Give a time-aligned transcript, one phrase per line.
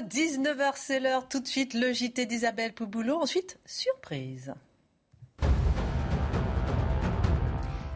[0.00, 4.54] 19h c'est l'heure, tout de suite le JT d'Isabelle Pouboulot, ensuite surprise.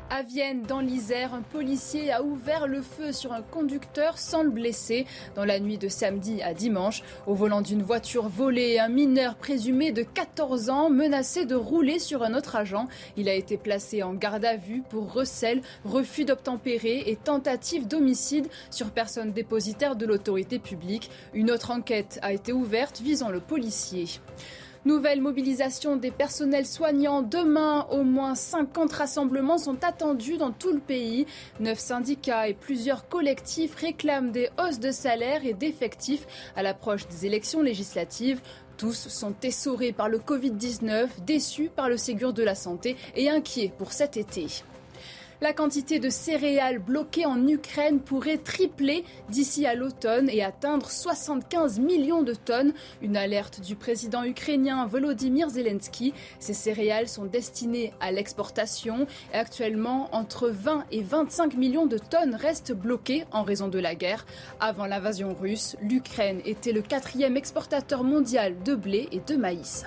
[0.08, 4.50] À Vienne, dans l'Isère, un policier a ouvert le feu sur un conducteur sans le
[4.50, 7.02] blesser dans la nuit de samedi à dimanche.
[7.26, 12.22] Au volant d'une voiture volée, un mineur présumé de 14 ans menacé de rouler sur
[12.22, 12.86] un autre agent.
[13.16, 18.46] Il a été placé en garde à vue pour recel, refus d'obtempérer et tentative d'homicide
[18.70, 21.10] sur personne dépositaire de l'autorité publique.
[21.34, 24.06] Une autre enquête a été ouverte visant le policier.
[24.86, 27.20] Nouvelle mobilisation des personnels soignants.
[27.20, 31.26] Demain, au moins 50 rassemblements sont attendus dans tout le pays.
[31.58, 37.26] Neuf syndicats et plusieurs collectifs réclament des hausses de salaire et d'effectifs à l'approche des
[37.26, 38.40] élections législatives.
[38.76, 43.72] Tous sont essorés par le Covid-19, déçus par le Ségur de la santé et inquiets
[43.76, 44.62] pour cet été.
[45.42, 51.78] La quantité de céréales bloquées en Ukraine pourrait tripler d'ici à l'automne et atteindre 75
[51.78, 52.72] millions de tonnes.
[53.02, 56.14] Une alerte du président ukrainien Volodymyr Zelensky.
[56.38, 62.72] Ces céréales sont destinées à l'exportation actuellement entre 20 et 25 millions de tonnes restent
[62.72, 64.24] bloquées en raison de la guerre.
[64.58, 69.84] Avant l'invasion russe, l'Ukraine était le quatrième exportateur mondial de blé et de maïs.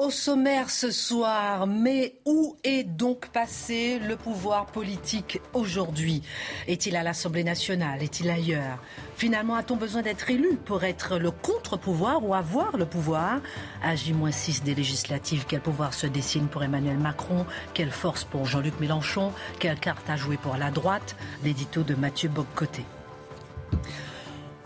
[0.00, 6.22] Au sommaire ce soir, mais où est donc passé le pouvoir politique aujourd'hui?
[6.66, 8.02] Est-il à l'Assemblée nationale?
[8.02, 8.78] Est-il ailleurs?
[9.16, 13.42] Finalement, a-t-on besoin d'être élu pour être le contre-pouvoir ou avoir le pouvoir?
[13.82, 17.44] À J-6 des législatives, quel pouvoir se dessine pour Emmanuel Macron?
[17.74, 19.32] Quelle force pour Jean-Luc Mélenchon?
[19.58, 21.14] Quelle carte à jouer pour la droite?
[21.44, 22.86] L'édito de Mathieu Boccoté.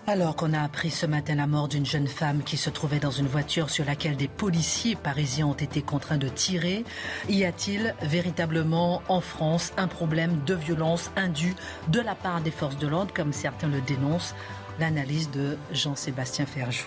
[0.07, 3.11] Alors qu'on a appris ce matin la mort d'une jeune femme qui se trouvait dans
[3.11, 6.85] une voiture sur laquelle des policiers parisiens ont été contraints de tirer,
[7.31, 11.55] y a-t-il véritablement en France un problème de violence indue
[11.89, 14.35] de la part des forces de l'ordre, comme certains le dénoncent?
[14.79, 16.85] L'analyse de Jean-Sébastien Ferjou.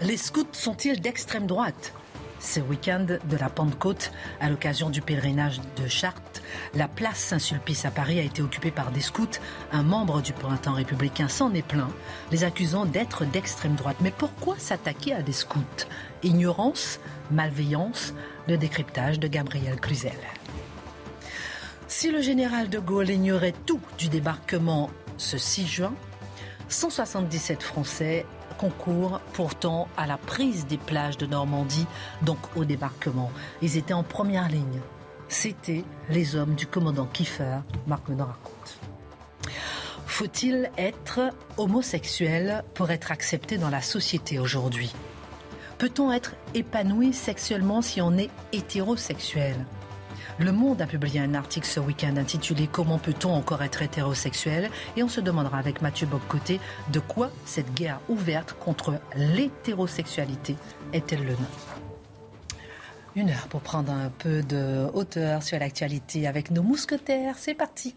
[0.00, 1.92] Les scouts sont-ils d'extrême droite?
[2.40, 6.42] Ce week-end de la Pentecôte, à l'occasion du pèlerinage de Chartres,
[6.74, 9.38] la place Saint-Sulpice à Paris a été occupée par des scouts.
[9.72, 11.90] Un membre du printemps républicain s'en est plaint,
[12.32, 13.98] les accusant d'être d'extrême droite.
[14.00, 15.60] Mais pourquoi s'attaquer à des scouts?
[16.22, 16.98] Ignorance,
[17.30, 18.14] malveillance,
[18.48, 20.12] le décryptage de Gabriel Cluzel.
[21.86, 25.94] Si le général de Gaulle ignorait tout du débarquement ce 6 juin,
[26.68, 28.24] 177 Français
[28.60, 31.86] concours pourtant à la prise des plages de Normandie,
[32.20, 33.30] donc au débarquement.
[33.62, 34.80] Ils étaient en première ligne.
[35.28, 38.78] C'était les hommes du commandant Kiefer, Marc Menon raconte.
[40.04, 44.92] Faut-il être homosexuel pour être accepté dans la société aujourd'hui?
[45.78, 49.56] Peut-on être épanoui sexuellement si on est hétérosexuel?
[50.40, 54.70] Le Monde a publié un article ce week-end intitulé Comment peut-on encore être hétérosexuel?
[54.96, 56.60] Et on se demandera avec Mathieu Bobcoté
[56.92, 60.56] de quoi cette guerre ouverte contre l'hétérosexualité
[60.92, 61.50] est-elle le nom
[63.16, 67.36] Une heure pour prendre un peu de hauteur sur l'actualité avec nos mousquetaires.
[67.36, 67.94] C'est parti.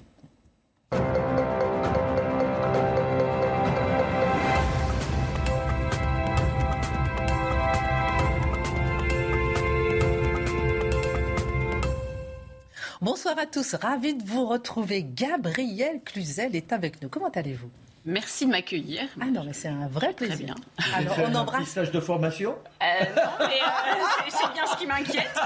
[13.13, 15.03] Bonsoir à tous, ravi de vous retrouver.
[15.07, 17.09] Gabriel Cluzel est avec nous.
[17.09, 17.69] Comment allez-vous?
[18.05, 19.03] Merci de m'accueillir.
[19.21, 20.55] Ah non, mais c'est un vrai plaisir.
[20.75, 21.11] Très bien.
[21.13, 21.61] Alors, on embrasse.
[21.61, 22.55] Un stage de formation?
[22.81, 22.85] Euh,
[23.15, 25.29] Non, mais euh, c'est bien ce qui m'inquiète.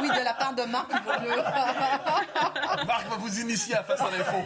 [0.00, 0.90] oui, de la part de Marc.
[2.86, 4.36] Marc va vous initier à Face à l'info.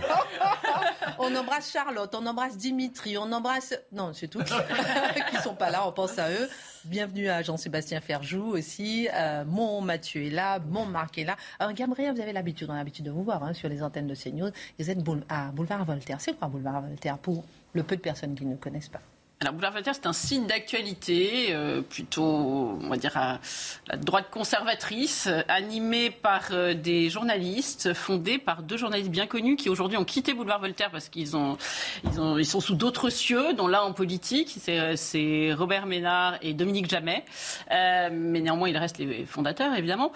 [1.18, 3.74] on embrasse Charlotte, on embrasse Dimitri, on embrasse.
[3.92, 4.42] Non, c'est tout.
[5.30, 6.48] qui sont pas là, on pense à eux.
[6.84, 9.08] Bienvenue à Jean-Sébastien Ferjou aussi.
[9.14, 11.36] Euh, mon Mathieu est là, mon Marc est là.
[11.58, 14.06] Alors, Gabriel, vous avez l'habitude, on a l'habitude de vous voir hein, sur les antennes
[14.06, 14.50] de CNews.
[14.78, 14.98] Vous êtes
[15.28, 16.20] à Boulevard Voltaire.
[16.20, 19.00] C'est quoi Boulevard Voltaire pour le peu de personnes qui ne connaissent pas?
[19.44, 23.40] Alors, Boulevard Voltaire, c'est un site d'actualité, euh, plutôt, on va dire, à
[23.88, 29.56] la droite conservatrice, euh, animé par euh, des journalistes, fondé par deux journalistes bien connus
[29.56, 31.58] qui aujourd'hui ont quitté Boulevard Voltaire parce qu'ils ont,
[32.04, 34.56] ils ont, ils sont sous d'autres cieux, dont là en politique,
[34.96, 37.22] c'est Robert Ménard et Dominique Jamet.
[37.68, 40.10] mais néanmoins, ils restent les fondateurs, évidemment.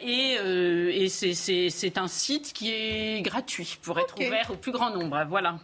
[0.00, 5.24] et, et c'est un site qui est gratuit pour être ouvert au plus grand nombre.
[5.28, 5.56] Voilà.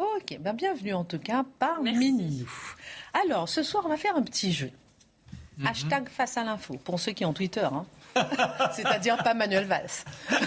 [0.00, 2.50] Ok, ben bienvenue en tout cas parmi nous.
[3.22, 4.70] Alors, ce soir, on va faire un petit jeu.
[5.58, 5.66] Mhm.
[5.66, 7.68] Hashtag face à l'info, pour ceux qui ont Twitter.
[7.70, 7.84] Hein.
[8.72, 9.90] C'est-à-dire pas Manuel Valls.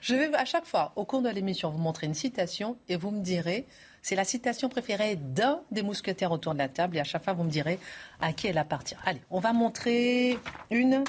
[0.00, 3.10] Je vais à chaque fois, au cours de l'émission, vous montrer une citation et vous
[3.10, 3.66] me direz,
[4.00, 7.32] c'est la citation préférée d'un des mousquetaires autour de la table et à chaque fois,
[7.32, 7.80] vous me direz
[8.20, 8.96] à qui elle appartient.
[9.04, 10.38] Allez, on va montrer
[10.70, 11.02] une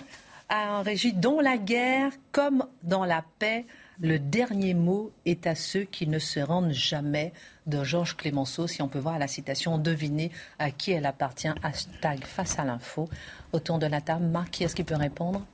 [0.50, 3.68] à un régime dont la guerre, comme dans la paix,
[4.02, 7.34] le dernier mot est à ceux qui ne se rendent jamais
[7.68, 8.66] de Georges Clémenceau.
[8.68, 11.50] Si on peut voir la citation, deviner à qui elle appartient.
[11.64, 13.10] Hashtag face à l'info.
[13.52, 15.46] Autour de la table, Marc, qui est-ce qui peut répondre?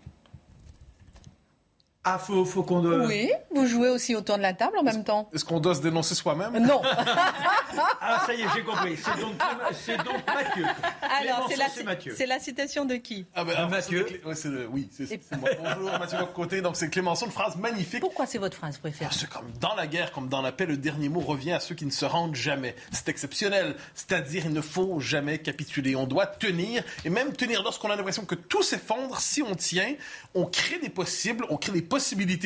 [2.07, 3.07] Ah, faut, faut qu'on doit...
[3.07, 5.27] Oui, vous jouez aussi autour de la table en même temps.
[5.33, 6.55] Est-ce qu'on doit se dénoncer soi-même?
[6.59, 6.79] Non.
[7.99, 8.95] ah, ça y est, j'ai compris.
[8.95, 10.65] C'est donc, donc, Mathieu.
[11.01, 13.25] Alors, c'est la, c'est la citation de qui?
[13.33, 14.05] Ah ben, Mathieu.
[14.69, 15.49] oui, c'est moi.
[15.59, 16.61] Bonjour, Mathieu côté.
[16.61, 18.01] Donc, c'est Clémenceau, une phrase magnifique.
[18.01, 19.09] Pourquoi c'est votre phrase préférée?
[19.11, 21.73] C'est comme dans la guerre, comme dans la paix, le dernier mot revient à ceux
[21.73, 22.75] qui ne se rendent jamais.
[22.91, 23.75] C'est exceptionnel.
[23.95, 25.95] C'est-à-dire, il ne faut jamais capituler.
[25.95, 29.19] On doit tenir, et même tenir lorsqu'on a l'impression que tout s'effondre.
[29.19, 29.95] Si on tient,
[30.35, 31.94] on crée des possibles, on crée des possibilités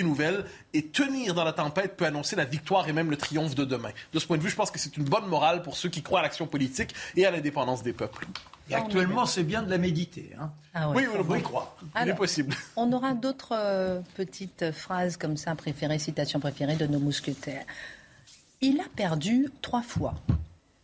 [0.03, 3.65] nouvelles et tenir dans la tempête peut annoncer la victoire et même le triomphe de
[3.65, 3.91] demain.
[4.13, 6.01] De ce point de vue, je pense que c'est une bonne morale pour ceux qui
[6.01, 8.25] croient à l'action politique et à l'indépendance des peuples.
[8.69, 10.31] Et actuellement, c'est bien de la méditer.
[10.39, 10.51] Hein.
[10.73, 11.75] Ah oui, on peut y croire.
[12.01, 12.53] Il est possible.
[12.75, 17.65] On aura d'autres euh, petites phrases comme ça préférées, citations préférées de nos mousquetaires.
[18.61, 20.15] Il a perdu trois fois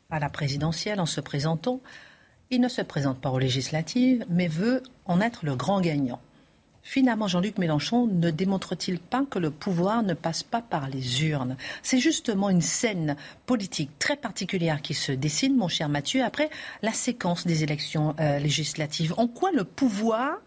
[0.09, 1.79] à la présidentielle en se présentant.
[2.49, 6.21] Il ne se présente pas aux législatives, mais veut en être le grand gagnant.
[6.87, 11.57] Finalement, Jean-Luc Mélenchon ne démontre-t-il pas que le pouvoir ne passe pas par les urnes?
[11.81, 13.15] C'est justement une scène
[13.47, 16.51] politique très particulière qui se dessine, mon cher Mathieu, après
[16.83, 19.15] la séquence des élections euh, législatives.
[19.17, 20.37] En quoi le pouvoir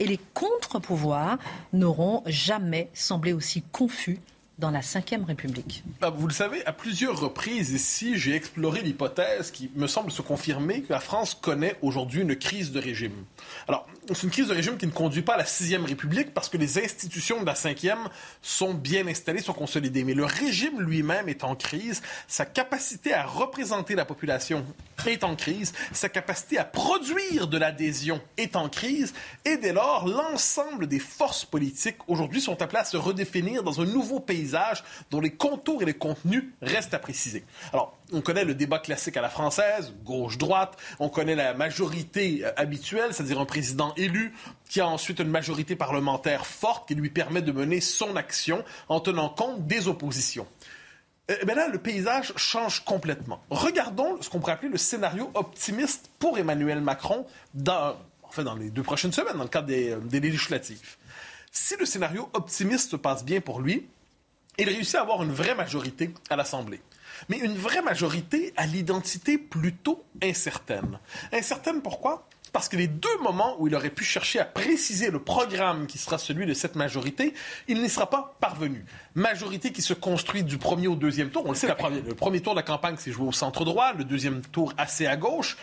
[0.00, 1.38] et les contre-pouvoirs
[1.72, 4.18] n'auront jamais semblé aussi confus
[4.58, 5.82] dans la Ve République.
[6.00, 10.22] Ah, vous le savez, à plusieurs reprises ici, j'ai exploré l'hypothèse qui me semble se
[10.22, 13.24] confirmer que la France connaît aujourd'hui une crise de régime.
[13.66, 16.48] Alors, c'est une crise de régime qui ne conduit pas à la Sixième République parce
[16.48, 18.08] que les institutions de la Cinquième
[18.42, 20.04] sont bien installées, sont consolidées.
[20.04, 22.02] Mais le régime lui-même est en crise.
[22.28, 24.64] Sa capacité à représenter la population
[25.06, 25.72] est en crise.
[25.92, 29.14] Sa capacité à produire de l'adhésion est en crise.
[29.44, 33.86] Et dès lors, l'ensemble des forces politiques aujourd'hui sont appelées à se redéfinir dans un
[33.86, 37.44] nouveau paysage dont les contours et les contenus restent à préciser.
[37.72, 40.76] Alors, on connaît le débat classique à la française, gauche-droite.
[40.98, 44.34] On connaît la majorité euh, habituelle, c'est-à-dire un président élu
[44.68, 49.00] qui a ensuite une majorité parlementaire forte qui lui permet de mener son action en
[49.00, 50.46] tenant compte des oppositions.
[51.28, 53.42] Eh, bien là, le paysage change complètement.
[53.48, 58.68] Regardons ce qu'on pourrait appeler le scénario optimiste pour Emmanuel Macron dans, enfin, dans les
[58.68, 60.96] deux prochaines semaines, dans le cadre des, euh, des législatives.
[61.50, 63.86] Si le scénario optimiste se passe bien pour lui,
[64.58, 66.80] il réussit à avoir une vraie majorité à l'Assemblée
[67.28, 70.98] mais une vraie majorité à l'identité plutôt incertaine.
[71.32, 72.28] Incertaine pourquoi?
[72.52, 75.98] Parce que les deux moments où il aurait pu chercher à préciser le programme qui
[75.98, 77.34] sera celui de cette majorité,
[77.66, 78.84] il n'y sera pas parvenu.
[79.16, 81.44] Majorité qui se construit du premier au deuxième tour.
[81.46, 84.04] On le sait, le premier tour de la campagne s'est joué au centre droit, le
[84.04, 85.56] deuxième tour assez à gauche.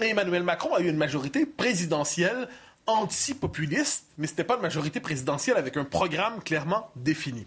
[0.00, 2.48] Et Emmanuel Macron a eu une majorité présidentielle
[2.86, 7.46] anti-populiste, mais ce n'était pas une majorité présidentielle avec un programme clairement défini.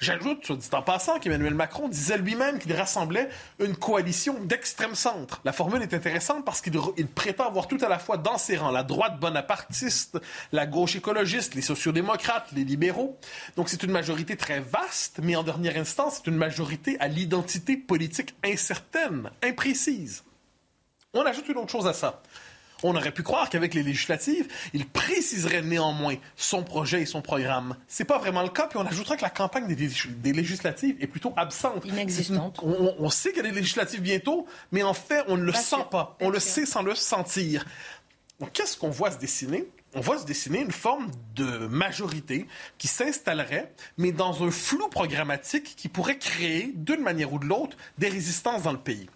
[0.00, 3.28] J'ajoute, soit dit en passant, qu'Emmanuel Macron disait lui-même qu'il rassemblait
[3.58, 5.42] une coalition d'extrême centre.
[5.44, 8.70] La formule est intéressante parce qu'il prétend avoir tout à la fois dans ses rangs
[8.70, 10.18] la droite bonapartiste,
[10.52, 13.18] la gauche écologiste, les sociodémocrates, les libéraux.
[13.56, 17.76] Donc c'est une majorité très vaste, mais en dernière instance, c'est une majorité à l'identité
[17.76, 20.24] politique incertaine, imprécise.
[21.12, 22.22] On ajoute une autre chose à ça.
[22.82, 27.76] On aurait pu croire qu'avec les législatives, il préciserait néanmoins son projet et son programme.
[27.88, 31.32] C'est pas vraiment le cas, puis on ajoutera que la campagne des, législatives est plutôt
[31.36, 31.84] absente.
[31.84, 32.60] Inexistante.
[32.62, 35.84] On, sait qu'il y a des législatives bientôt, mais en fait, on ne le sent
[35.90, 36.16] pas.
[36.20, 37.64] On le sait sans le sentir.
[38.38, 39.66] Donc, qu'est-ce qu'on voit se dessiner?
[39.94, 42.46] on voit se dessiner une forme de majorité
[42.78, 47.76] qui s'installerait, mais dans un flou programmatique qui pourrait créer, d'une manière ou de l'autre,
[47.98, 49.08] des résistances dans le pays.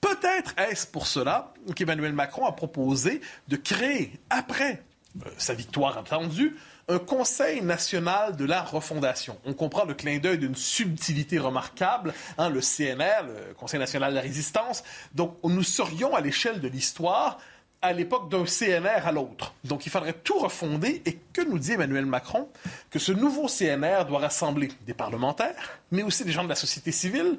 [0.00, 4.82] Peut-être est-ce pour cela qu'Emmanuel Macron a proposé de créer, après
[5.24, 6.56] euh, sa victoire attendue,
[6.88, 9.38] un Conseil national de la refondation.
[9.44, 14.16] On comprend le clin d'œil d'une subtilité remarquable, hein, le CNR, le Conseil national de
[14.16, 14.82] la résistance.
[15.14, 17.38] Donc, nous serions à l'échelle de l'histoire
[17.80, 19.54] à l'époque d'un CNR à l'autre.
[19.64, 21.02] Donc il faudrait tout refonder.
[21.06, 22.48] Et que nous dit Emmanuel Macron?
[22.90, 25.54] Que ce nouveau CNR doit rassembler des parlementaires,
[25.90, 27.38] mais aussi des gens de la société civile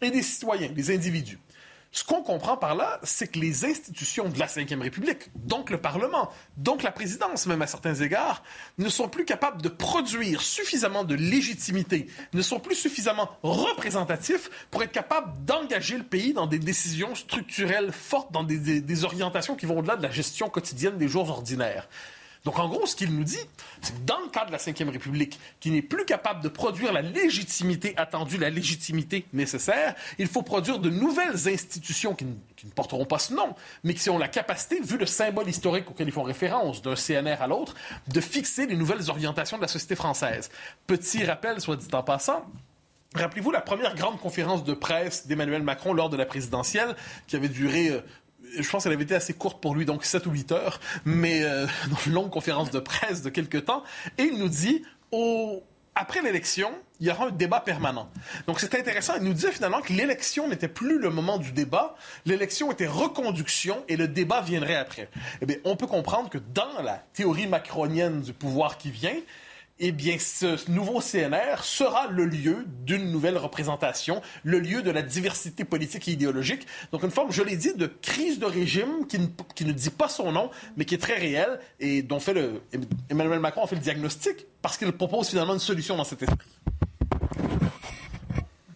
[0.00, 1.38] et des citoyens, des individus.
[1.92, 5.78] Ce qu'on comprend par là, c'est que les institutions de la Ve République, donc le
[5.80, 8.44] Parlement, donc la présidence même à certains égards,
[8.78, 14.84] ne sont plus capables de produire suffisamment de légitimité, ne sont plus suffisamment représentatifs pour
[14.84, 19.66] être capables d'engager le pays dans des décisions structurelles fortes, dans des, des orientations qui
[19.66, 21.88] vont au-delà de la gestion quotidienne des jours ordinaires.
[22.44, 23.38] Donc, en gros, ce qu'il nous dit,
[23.82, 26.92] c'est que dans le cadre de la Ve République, qui n'est plus capable de produire
[26.92, 33.04] la légitimité attendue, la légitimité nécessaire, il faut produire de nouvelles institutions qui ne, porteront
[33.04, 33.54] pas ce nom,
[33.84, 37.42] mais qui ont la capacité, vu le symbole historique auquel ils font référence, d'un CNR
[37.42, 37.74] à l'autre,
[38.08, 40.50] de fixer les nouvelles orientations de la société française.
[40.86, 42.46] Petit rappel, soit dit en passant,
[43.16, 46.94] Rappelez-vous la première grande conférence de presse d'Emmanuel Macron lors de la présidentielle,
[47.26, 48.02] qui avait duré euh,
[48.58, 51.42] je pense qu'elle avait été assez courte pour lui, donc 7 ou 8 heures, mais
[51.42, 53.82] euh, dans une longue conférence de presse de quelques temps.
[54.18, 54.82] Et il nous dit,
[55.94, 58.10] après l'élection, il y aura un débat permanent.
[58.46, 59.14] Donc c'est intéressant.
[59.16, 61.94] Il nous disait finalement que l'élection n'était plus le moment du débat,
[62.26, 65.08] l'élection était reconduction et le débat viendrait après.
[65.40, 69.16] Eh bien, on peut comprendre que dans la théorie macronienne du pouvoir qui vient,
[69.80, 75.00] eh bien, ce nouveau CNR sera le lieu d'une nouvelle représentation, le lieu de la
[75.00, 76.66] diversité politique et idéologique.
[76.92, 79.90] Donc, une forme, je l'ai dit, de crise de régime qui ne, qui ne, dit
[79.90, 82.62] pas son nom, mais qui est très réelle et dont fait le,
[83.08, 86.46] Emmanuel Macron a fait le diagnostic parce qu'il propose finalement une solution dans cet esprit.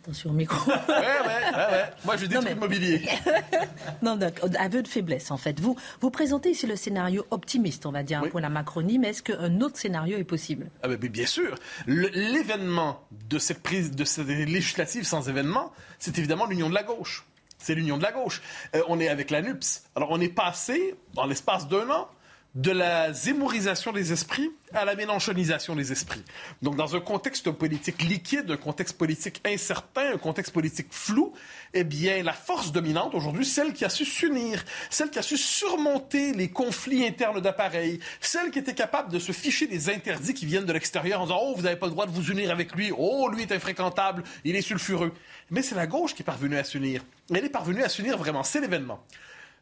[0.04, 0.70] Attention au micro.
[0.70, 2.52] ouais, ouais, ouais, Moi, je dis mais...
[2.52, 3.08] immobilier.
[4.02, 5.58] non, donc, aveu de faiblesse, en fait.
[5.60, 9.22] Vous, vous présentez ici le scénario optimiste, on va dire, pour la Macronie, mais est-ce
[9.22, 10.68] qu'un autre scénario est possible?
[10.82, 11.54] Ah ben, Bien sûr.
[11.86, 17.24] L'événement de cette prise, de cette législative sans événement, c'est évidemment l'union de la gauche.
[17.56, 18.42] C'est l'union de la gauche.
[18.76, 19.84] Euh, on est avec la NUPS.
[19.96, 22.10] Alors, on est passé, dans l'espace d'un an,
[22.54, 26.22] de la zémorisation des esprits à la mélanchonisation des esprits.
[26.62, 31.32] Donc, dans un contexte politique liquide, un contexte politique incertain, un contexte politique flou,
[31.72, 35.36] eh bien, la force dominante aujourd'hui, celle qui a su s'unir, celle qui a su
[35.36, 40.46] surmonter les conflits internes d'appareils, celle qui était capable de se ficher des interdits qui
[40.46, 42.74] viennent de l'extérieur en disant Oh, vous n'avez pas le droit de vous unir avec
[42.74, 45.12] lui, oh, lui est infréquentable, il est sulfureux.
[45.50, 47.02] Mais c'est la gauche qui est parvenue à s'unir.
[47.34, 49.04] Elle est parvenue à s'unir vraiment, c'est l'événement.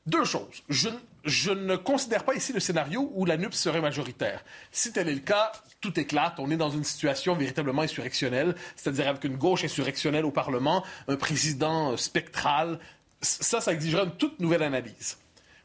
[0.06, 0.62] Deux choses.
[0.68, 0.88] Je,
[1.24, 4.44] je, ne considère pas ici le scénario où la NUP serait majoritaire.
[4.72, 6.34] Si tel est le cas, tout éclate.
[6.38, 11.16] On est dans une situation véritablement insurrectionnelle, c'est-à-dire avec une gauche insurrectionnelle au Parlement, un
[11.16, 12.80] président spectral.
[13.20, 15.18] Ça, ça exigerait une toute nouvelle analyse.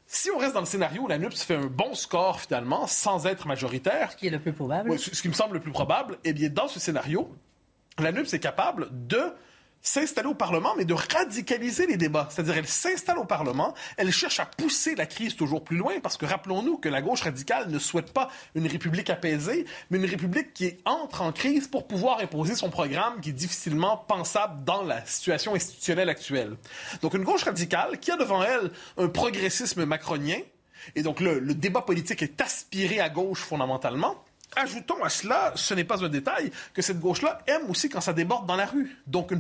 [0.05, 3.25] Si on reste dans le scénario où la NUPS fait un bon score finalement, sans
[3.25, 4.11] être majoritaire...
[4.11, 4.97] Ce qui est le plus probable.
[4.97, 7.29] ce qui me semble le plus probable, eh bien, dans ce scénario,
[7.99, 9.33] la NUPS est capable de
[9.87, 12.27] s'installer au Parlement, mais de radicaliser les débats.
[12.29, 16.17] C'est-à-dire, elle s'installe au Parlement, elle cherche à pousser la crise toujours plus loin, parce
[16.17, 20.53] que rappelons-nous que la gauche radicale ne souhaite pas une république apaisée, mais une république
[20.53, 25.05] qui entre en crise pour pouvoir imposer son programme qui est difficilement pensable dans la
[25.05, 26.57] situation institutionnelle actuelle.
[27.01, 30.39] Donc, une gauche radicale qui a devant elle un progressisme macronien,
[30.95, 34.15] et donc le, le débat politique est aspiré à gauche fondamentalement,
[34.55, 38.13] Ajoutons à cela, ce n'est pas un détail, que cette gauche-là aime aussi quand ça
[38.13, 38.95] déborde dans la rue.
[39.05, 39.31] Donc,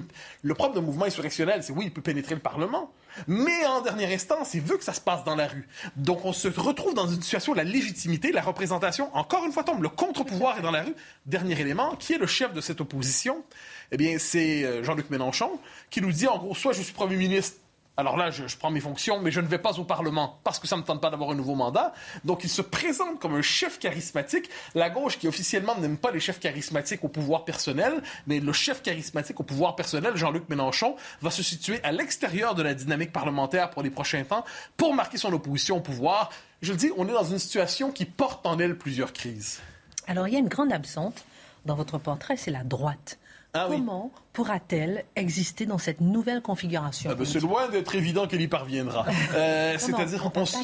[0.41, 2.91] le propre d'un mouvement insurrectionnel, c'est oui, il peut pénétrer le Parlement,
[3.25, 5.67] mais en dernière instance, il veut que ça se passe dans la rue.
[5.95, 9.63] Donc, on se retrouve dans une situation où la légitimité, la représentation, encore une fois,
[9.63, 9.81] tombe.
[9.81, 10.95] Le contre-pouvoir est dans la rue.
[11.25, 13.43] Dernier élément, qui est le chef de cette opposition?
[13.91, 15.59] Eh bien, c'est euh, Jean-Luc Mélenchon,
[15.89, 17.57] qui nous dit, en gros, soit je suis Premier ministre
[17.99, 20.67] alors là, je, prends mes fonctions, mais je ne vais pas au Parlement parce que
[20.67, 21.93] ça ne me tente pas d'avoir un nouveau mandat.
[22.25, 24.51] Donc, il se présente comme un chef charismatique.
[24.75, 28.83] La gauche, qui officiellement n'aime pas les chefs charismatiques au pouvoir personnel, mais le chef
[28.83, 33.71] charismatique au pouvoir personnel, Jean-Luc Mélenchon, va se situer à l'extérieur de la dynamique parlementaire
[33.71, 34.45] pour les prochains temps
[34.77, 36.29] pour marquer son opposition au pouvoir.
[36.61, 39.59] Je le dis, on est dans une situation qui porte en elle plusieurs crises.
[40.05, 41.25] Alors, il y a une grande absente
[41.65, 43.17] dans votre portrait, c'est la droite.
[43.53, 48.41] Ah Comment pourra-t-elle exister dans cette nouvelle configuration ah ben, C'est loin d'être évident qu'elle
[48.41, 49.05] y parviendra.
[49.33, 50.57] Euh, C'est-à-dire, on, se...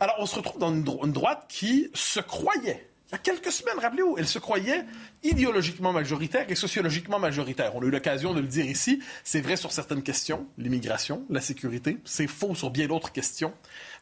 [0.00, 4.16] Alors, on se retrouve dans une, une droite qui se croyait a quelques semaines, rappelez-vous,
[4.18, 4.84] elle se croyait
[5.22, 7.74] idéologiquement majoritaire et sociologiquement majoritaire.
[7.76, 9.00] On a eu l'occasion de le dire ici.
[9.22, 11.98] C'est vrai sur certaines questions, l'immigration, la sécurité.
[12.04, 13.54] C'est faux sur bien d'autres questions.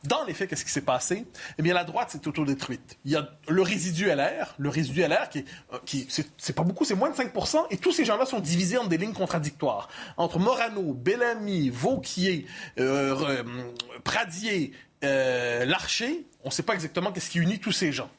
[0.05, 1.27] Dans les faits, qu'est-ce qui s'est passé?
[1.59, 2.99] Eh bien, la droite s'est autodétruite.
[3.05, 6.85] Il y a le résidu LR, le résidu LR qui, euh, qui c'est pas beaucoup,
[6.85, 9.89] c'est moins de 5% et tous ces gens-là sont divisés en des lignes contradictoires.
[10.17, 12.47] Entre Morano, Bellamy, Vauquier,
[12.79, 13.45] euh, euh
[14.05, 18.11] Pradier, Larcher, on ne sait pas exactement qu'est-ce qui unit tous ces gens.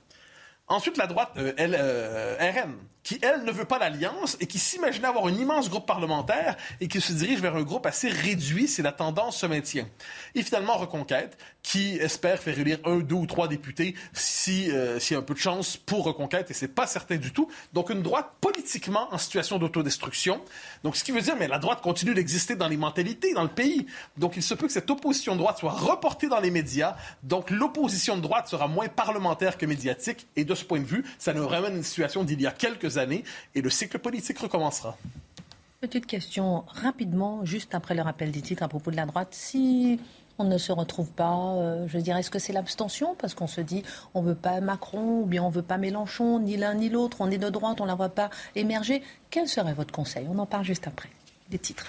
[0.67, 4.59] Ensuite, la droite euh, elle, euh, RN, qui, elle, ne veut pas l'alliance et qui
[4.59, 8.67] s'imaginait avoir un immense groupe parlementaire et qui se dirige vers un groupe assez réduit
[8.67, 9.87] si la tendance se maintient.
[10.35, 15.15] Et finalement, Reconquête, qui espère faire élire un, deux ou trois députés si, euh, s'il
[15.15, 17.49] y a un peu de chance pour Reconquête, et c'est pas certain du tout.
[17.73, 20.41] Donc, une droite politiquement en situation d'autodestruction.
[20.83, 23.49] Donc, ce qui veut dire, mais la droite continue d'exister dans les mentalités, dans le
[23.49, 23.85] pays.
[24.17, 26.95] Donc, il se peut que cette opposition de droite soit reportée dans les médias.
[27.23, 30.27] Donc, l'opposition de droite sera moins parlementaire que médiatique.
[30.35, 32.51] Et de ce point de vue, ça nous ramène à une situation d'il y a
[32.51, 33.23] quelques années
[33.55, 34.97] et le cycle politique recommencera.
[35.81, 39.29] Petite question rapidement, juste après le rappel des titres à propos de la droite.
[39.31, 39.99] Si
[40.39, 43.15] on ne se retrouve pas, euh, je dirais, est-ce que c'est l'abstention?
[43.15, 43.83] Parce qu'on se dit,
[44.13, 46.89] on ne veut pas Macron ou bien on ne veut pas Mélenchon, ni l'un ni
[46.89, 49.03] l'autre, on est de droite, on ne la voit pas émerger.
[49.29, 50.25] Quel serait votre conseil?
[50.29, 51.09] On en parle juste après.
[51.49, 51.87] Des titres.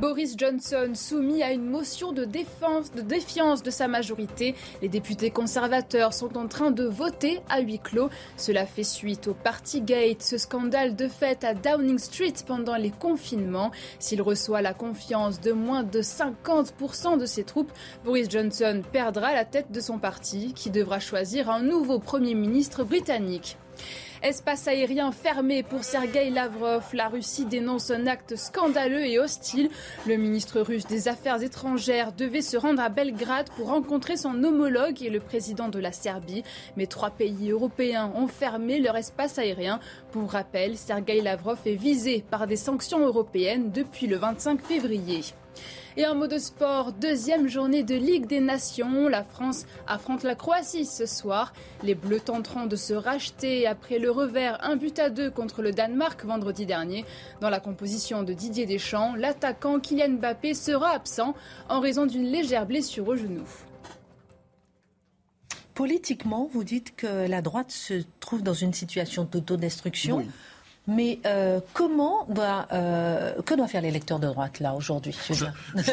[0.00, 4.54] Boris Johnson soumis à une motion de, défense, de défiance de sa majorité.
[4.80, 8.08] Les députés conservateurs sont en train de voter à huis clos.
[8.38, 13.72] Cela fait suite au Partygate, ce scandale de fait à Downing Street pendant les confinements.
[13.98, 19.44] S'il reçoit la confiance de moins de 50% de ses troupes, Boris Johnson perdra la
[19.44, 23.58] tête de son parti qui devra choisir un nouveau Premier ministre britannique.
[24.22, 26.84] Espace aérien fermé pour Sergei Lavrov.
[26.92, 29.70] La Russie dénonce un acte scandaleux et hostile.
[30.06, 35.02] Le ministre russe des Affaires étrangères devait se rendre à Belgrade pour rencontrer son homologue
[35.02, 36.44] et le président de la Serbie.
[36.76, 39.80] Mais trois pays européens ont fermé leur espace aérien.
[40.12, 45.22] Pour rappel, Sergei Lavrov est visé par des sanctions européennes depuis le 25 février.
[46.00, 49.06] Et en mode sport, deuxième journée de Ligue des Nations.
[49.06, 51.52] La France affronte la Croatie ce soir.
[51.82, 55.72] Les Bleus tenteront de se racheter après le revers un but à deux contre le
[55.72, 57.04] Danemark vendredi dernier.
[57.42, 61.34] Dans la composition de Didier Deschamps, l'attaquant Kylian Mbappé sera absent
[61.68, 63.44] en raison d'une légère blessure au genou.
[65.74, 70.16] Politiquement, vous dites que la droite se trouve dans une situation d'autodestruction.
[70.16, 70.30] Oui.
[70.86, 75.78] Mais euh, comment doit, euh, que doit faire l'électeur de droite là aujourd'hui Je ne
[75.82, 75.92] suis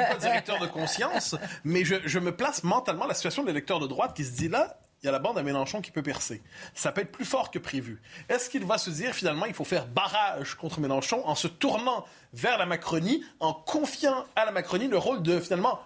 [0.00, 3.86] pas directeur de conscience, mais je, je me place mentalement la situation de l'électeur de
[3.86, 6.42] droite qui se dit là, il y a la bande à Mélenchon qui peut percer.
[6.74, 8.02] Ça peut être plus fort que prévu.
[8.28, 12.04] Est-ce qu'il va se dire finalement il faut faire barrage contre Mélenchon en se tournant
[12.32, 15.80] vers la Macronie, en confiant à la Macronie le rôle de finalement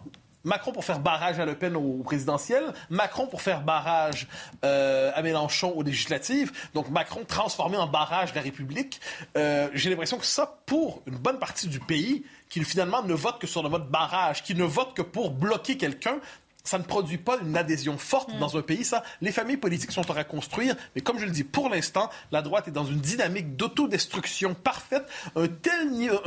[0.44, 4.26] Macron pour faire barrage à Le Pen au présidentiel, Macron pour faire barrage
[4.64, 9.00] euh, à Mélenchon aux législatives, donc Macron transformé en barrage de la République.
[9.36, 13.38] Euh, J'ai l'impression que ça, pour une bonne partie du pays, qui finalement ne vote
[13.38, 16.18] que sur le mode barrage, qui ne vote que pour bloquer quelqu'un,
[16.64, 18.38] ça ne produit pas une adhésion forte mm.
[18.38, 18.84] dans un pays.
[18.84, 20.76] Ça, les familles politiques sont à reconstruire.
[20.94, 25.04] Mais comme je le dis, pour l'instant, la droite est dans une dynamique d'autodestruction parfaite.
[25.36, 26.18] Un tel niveau,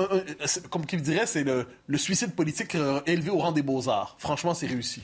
[0.69, 1.67] comme qui dirait, c'est le,
[1.97, 4.15] suicide politique euh, élevé au rang des beaux-arts.
[4.19, 5.01] Franchement, c'est réussi.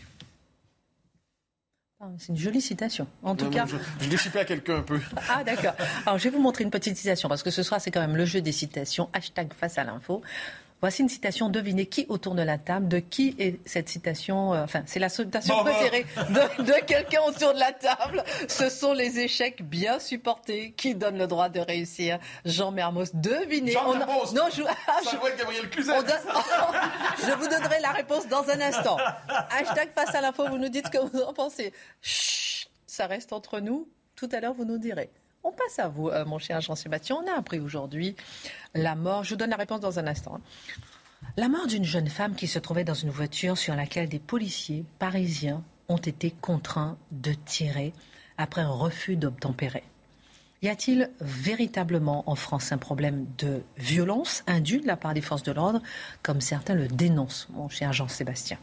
[1.99, 3.07] Ah, c'est une jolie citation.
[3.21, 3.65] En tout cas.
[3.67, 4.99] Je, je à quelqu'un un peu.
[5.29, 5.73] Ah, d'accord.
[6.05, 8.17] Alors, je vais vous montrer une petite citation parce que ce soir, c'est quand même
[8.17, 9.09] le jeu des citations.
[9.13, 10.23] Hashtag face à l'info.
[10.81, 11.49] Voici une citation.
[11.49, 12.87] Devinez qui autour de la table.
[12.87, 17.59] De qui est cette citation euh, Enfin, c'est la citation préférée de, quelqu'un autour de
[17.59, 18.23] la table.
[18.47, 22.17] Ce sont les échecs bien supportés qui donnent le droit de réussir.
[22.45, 23.73] Jean Mermoz, devinez.
[23.73, 24.33] Jean Mermoz.
[24.33, 24.63] Non, je...
[24.63, 25.93] Doit être Gabriel Cluzet.
[27.19, 28.97] je vous donnerai la réponse dans un instant.
[29.51, 30.47] Hashtag face à l'info.
[30.49, 31.73] Vous nous dites ce que vous en pensez.
[32.01, 33.87] Chut, ça reste entre nous.
[34.15, 35.11] Tout à l'heure, vous nous direz.
[35.43, 37.17] On passe à vous, euh, mon cher Jean-Sébastien.
[37.23, 38.15] On a appris aujourd'hui
[38.75, 39.23] la mort.
[39.23, 40.35] Je vous donne la réponse dans un instant.
[40.35, 40.41] Hein.
[41.37, 44.85] La mort d'une jeune femme qui se trouvait dans une voiture sur laquelle des policiers
[44.99, 47.93] parisiens ont été contraints de tirer
[48.37, 49.83] après un refus d'obtempérer.
[50.61, 55.43] Y a-t-il véritablement en France un problème de violence indue de la part des forces
[55.43, 55.81] de l'ordre,
[56.21, 58.59] comme certains le dénoncent, mon cher Jean-Sébastien?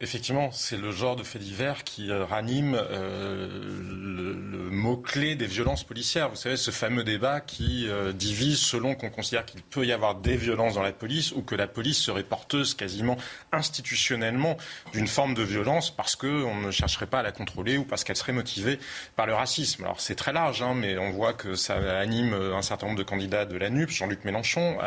[0.00, 5.84] Effectivement, c'est le genre de fait divers qui euh, ranime euh, le, mot-clé des violences
[5.84, 6.28] policières.
[6.28, 10.16] Vous savez, ce fameux débat qui euh, divise selon qu'on considère qu'il peut y avoir
[10.16, 13.16] des violences dans la police ou que la police serait porteuse quasiment
[13.52, 14.56] institutionnellement
[14.92, 18.16] d'une forme de violence parce qu'on ne chercherait pas à la contrôler ou parce qu'elle
[18.16, 18.78] serait motivée
[19.14, 19.84] par le racisme.
[19.84, 23.04] Alors c'est très large, hein, mais on voit que ça anime un certain nombre de
[23.04, 23.90] candidats de la NUP.
[23.90, 24.78] Jean-Luc Mélenchon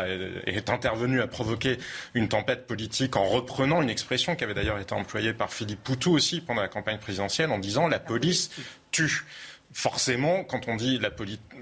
[0.45, 1.77] est intervenu à provoquer
[2.15, 6.11] une tempête politique en reprenant une expression qui avait d'ailleurs été employé par Philippe Poutou
[6.13, 8.51] aussi pendant la campagne présidentielle en disant la police
[8.91, 9.25] tue.
[9.73, 11.09] Forcément, quand on dit la,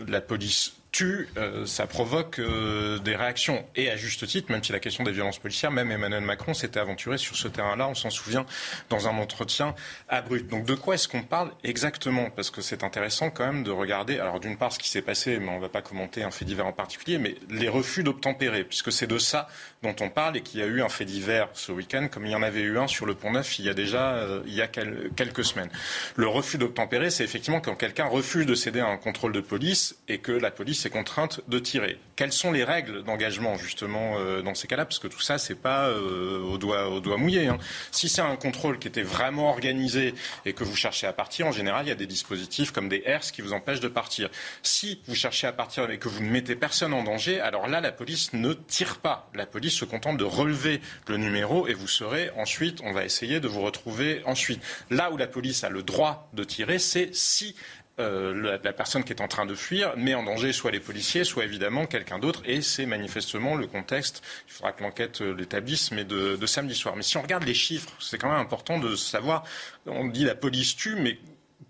[0.08, 3.66] la police tue, euh, ça provoque euh, des réactions.
[3.76, 6.80] Et à juste titre, même si la question des violences policières, même Emmanuel Macron s'était
[6.80, 8.46] aventuré sur ce terrain-là, on s'en souvient,
[8.90, 9.76] dans un entretien
[10.08, 10.50] abrupt.
[10.50, 12.30] Donc de quoi est-ce qu'on parle exactement?
[12.30, 15.40] Parce que c'est intéressant quand même de regarder, alors d'une part ce qui s'est passé,
[15.40, 18.64] mais on ne va pas commenter un fait divers en particulier, mais les refus d'obtempérer,
[18.64, 19.48] puisque c'est de ça
[19.82, 22.32] dont on parle et qu'il y a eu un fait divers ce week-end, comme il
[22.32, 24.42] y en avait eu un sur le Pont Neuf il y a déjà euh,
[25.16, 25.70] quelques semaines.
[26.16, 29.96] Le refus d'obtempérer, c'est effectivement quand quelqu'un refuse de céder à un contrôle de police
[30.08, 32.00] et que la police est contrainte de tirer.
[32.16, 34.86] Quelles sont les règles d'engagement justement euh, dans ces cas-là?
[34.86, 37.48] Parce que tout ça, c'est pas euh, au doigt mouillé.
[37.48, 37.58] Hein.
[37.92, 40.14] Si c'est un contrôle qui était vraiment organisé
[40.46, 43.04] et que vous cherchez à partir, en général, il y a des dispositifs comme des
[43.06, 44.30] herses qui vous empêchent de partir.
[44.62, 47.82] Si vous cherchez à partir et que vous ne mettez personne en danger, alors là,
[47.82, 49.30] la police ne tire pas.
[49.34, 53.40] La police se contente de relever le numéro et vous serez ensuite, on va essayer
[53.40, 54.62] de vous retrouver ensuite.
[54.90, 57.56] Là où la police a le droit de tirer, c'est si
[58.00, 61.24] euh, la, personne qui est en train de fuir met en danger soit les policiers,
[61.24, 62.42] soit évidemment quelqu'un d'autre.
[62.46, 66.74] Et c'est manifestement le contexte, il faudra que l'enquête euh, l'établisse, mais de, de, samedi
[66.74, 66.96] soir.
[66.96, 69.44] Mais si on regarde les chiffres, c'est quand même important de savoir,
[69.86, 71.20] on dit la police tue, mais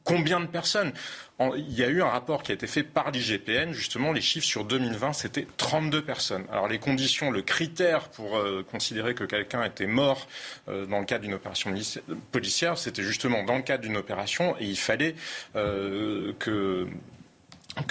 [0.04, 0.94] combien de personnes?
[1.39, 4.46] Il y a eu un rapport qui a été fait par l'IGPN, justement, les chiffres
[4.46, 6.46] sur 2020, c'était 32 personnes.
[6.52, 10.28] Alors les conditions, le critère pour euh, considérer que quelqu'un était mort
[10.67, 11.74] euh, dans le cadre d'une opération
[12.32, 15.15] policière, c'était justement dans le cadre d'une opération et il fallait
[15.56, 16.88] euh, que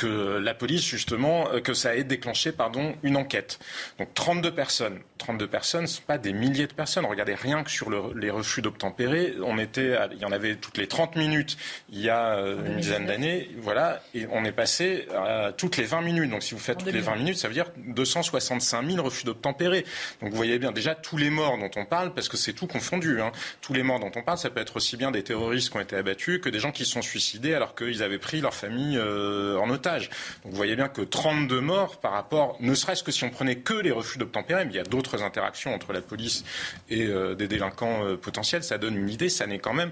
[0.08, 3.58] la police, justement, que ça ait déclenché, pardon, une enquête.
[3.98, 5.00] Donc 32 personnes.
[5.22, 7.06] 32 personnes, ce ne sont pas des milliers de personnes.
[7.06, 9.34] Regardez rien que sur les refus d'obtempérer.
[9.44, 11.56] On était, il y en avait toutes les 30 minutes
[11.90, 13.50] il y a euh, une dizaine d'années.
[13.58, 14.02] Voilà.
[14.14, 16.30] Et on est passé à toutes les 20 minutes.
[16.30, 19.84] Donc si vous faites toutes les 20 minutes, ça veut dire 265 000 refus d'obtempérer.
[20.20, 22.66] Donc vous voyez bien, déjà, tous les morts dont on parle, parce que c'est tout
[22.66, 23.30] confondu, hein,
[23.60, 25.80] tous les morts dont on parle, ça peut être aussi bien des terroristes qui ont
[25.80, 28.98] été abattus que des gens qui se sont suicidés alors qu'ils avaient pris leur famille
[28.98, 30.10] euh, en otage.
[30.42, 33.56] Donc vous voyez bien que 32 morts par rapport, ne serait-ce que si on prenait
[33.56, 36.44] que les refus d'obtempérer, mais il y a d'autres interactions entre la police
[36.88, 39.90] et euh, des délinquants euh, potentiels, ça donne une idée, ça n'est quand même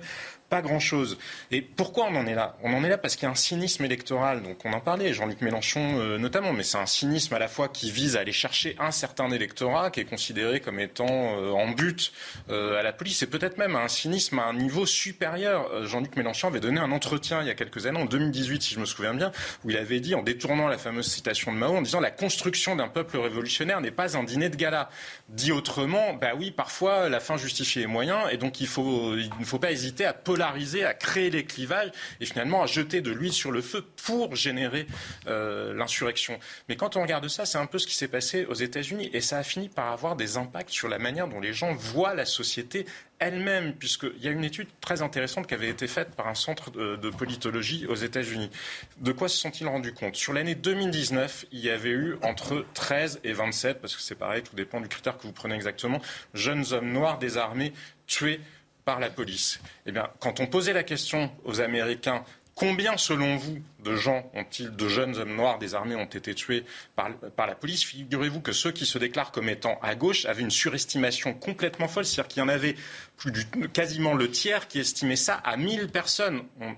[0.51, 1.17] pas grand-chose.
[1.53, 2.57] Et pourquoi on en est là?
[2.63, 4.43] On en est là parce qu'il y a un cynisme électoral.
[4.43, 7.69] Donc on en parlait, Jean-Luc Mélenchon euh, notamment, mais c'est un cynisme à la fois
[7.69, 11.71] qui vise à aller chercher un certain électorat qui est considéré comme étant euh, en
[11.71, 12.13] but
[12.51, 15.87] euh, à la police, et peut-être même un cynisme à un niveau supérieur.
[15.87, 18.81] Jean-Luc Mélenchon avait donné un entretien il y a quelques années, en 2018 si je
[18.81, 19.31] me souviens bien,
[19.65, 22.75] où il avait dit, en détournant la fameuse citation de Mao, en disant la construction
[22.75, 24.91] d'un peuple révolutionnaire n'est pas un dîner de gala.
[25.29, 29.59] Dit autrement, bah oui, parfois la fin justifie les moyens, et donc il, ne faut
[29.61, 33.61] pas hésiter à à créer les clivages et finalement à jeter de l'huile sur le
[33.61, 34.87] feu pour générer
[35.27, 36.39] euh, l'insurrection.
[36.69, 39.21] Mais quand on regarde ça, c'est un peu ce qui s'est passé aux États-Unis et
[39.21, 42.25] ça a fini par avoir des impacts sur la manière dont les gens voient la
[42.25, 42.87] société
[43.21, 46.71] elle-même, puisqu'il y a une étude très intéressante qui avait été faite par un centre
[46.71, 48.51] de, de politologie aux États-Unis.
[48.99, 50.17] De quoi se sont-ils rendus compte?
[50.17, 54.43] Sur l'année 2019, il y avait eu entre 13 et 27, parce que c'est pareil,
[54.43, 56.01] tout dépend du critère que vous prenez exactement,
[56.33, 57.75] jeunes hommes noirs désarmés
[58.07, 58.41] tués
[58.85, 59.61] par la police.
[59.87, 64.75] Eh bien, quand on posait la question aux Américains, combien, selon vous, de gens ont-ils,
[64.75, 66.65] de jeunes hommes noirs désarmés ont été tués
[66.97, 70.51] par, la police Figurez-vous que ceux qui se déclarent comme étant à gauche avaient une
[70.51, 72.77] surestimation complètement folle, c'est-à-dire qu'il y en avait
[73.17, 73.33] plus
[73.73, 76.43] quasiment le tiers qui estimait ça à 1000 personnes.
[76.61, 76.75] On,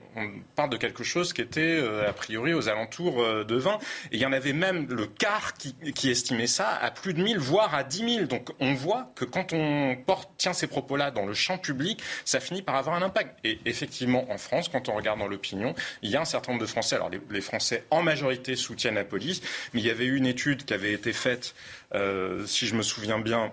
[0.57, 3.79] parle de quelque chose qui était euh, a priori aux alentours euh, de 20.
[4.11, 7.23] Et il y en avait même le quart qui, qui, estimait ça à plus de
[7.23, 8.27] 1000, voire à 10 000.
[8.27, 12.41] Donc on voit que quand on porte, tient ces propos-là dans le champ public, ça
[12.41, 13.39] finit par avoir un impact.
[13.45, 16.63] Et effectivement, en France, quand on regarde dans l'opinion, il y a un certain nombre
[16.63, 20.17] de Français, alors les, Français en majorité soutiennent la police, mais il y avait eu
[20.17, 21.55] une étude qui avait été faite,
[21.95, 23.53] euh, si je me souviens bien,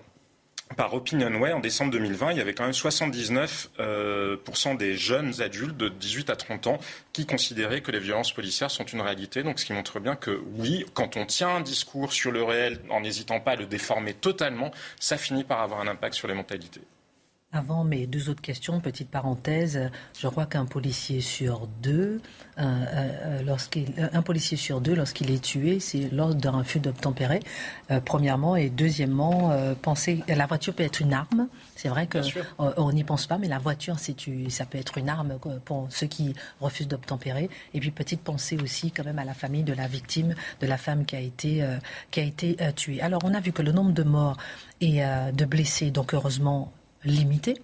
[0.76, 4.38] par Opinionway, en décembre 2020, il y avait quand même 79% euh,
[4.78, 6.80] des jeunes adultes de 18 à 30 ans
[7.12, 9.42] qui considéraient que les violences policières sont une réalité.
[9.42, 12.80] Donc, ce qui montre bien que oui, quand on tient un discours sur le réel
[12.90, 16.36] en n'hésitant pas à le déformer totalement, ça finit par avoir un impact sur les
[16.36, 16.82] mentalités.
[17.52, 22.22] Avant mes deux autres questions, petite parenthèse, je crois qu'un policier sur deux,
[22.60, 27.40] euh, euh, lorsqu'il, un policier sur deux, lorsqu'il est tué, c'est lors d'un refus d'obtempérer,
[27.90, 31.48] euh, premièrement, et deuxièmement, penser, la voiture peut être une arme.
[31.76, 35.88] C'est vrai qu'on n'y pense pas, mais la voiture, ça peut être une arme pour
[35.90, 37.50] ceux qui refusent d'obtempérer.
[37.74, 40.78] Et puis petite pensée aussi quand même à la famille de la victime, de la
[40.78, 41.68] femme qui a été,
[42.12, 43.02] qui a été tuée.
[43.02, 44.38] Alors on a vu que le nombre de morts
[44.82, 45.02] et
[45.34, 46.72] de blessés, donc heureusement
[47.04, 47.62] limité.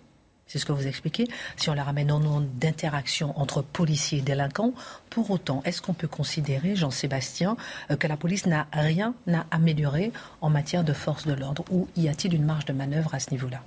[0.47, 1.27] C'est ce que vous expliquez.
[1.57, 4.73] Si on la ramène au nom d'interaction entre policiers et délinquants,
[5.09, 7.57] pour autant, est-ce qu'on peut considérer, Jean-Sébastien,
[7.89, 11.87] euh, que la police n'a rien à améliorer en matière de force de l'ordre Ou
[11.95, 13.63] y a-t-il une marge de manœuvre à ce niveau-là?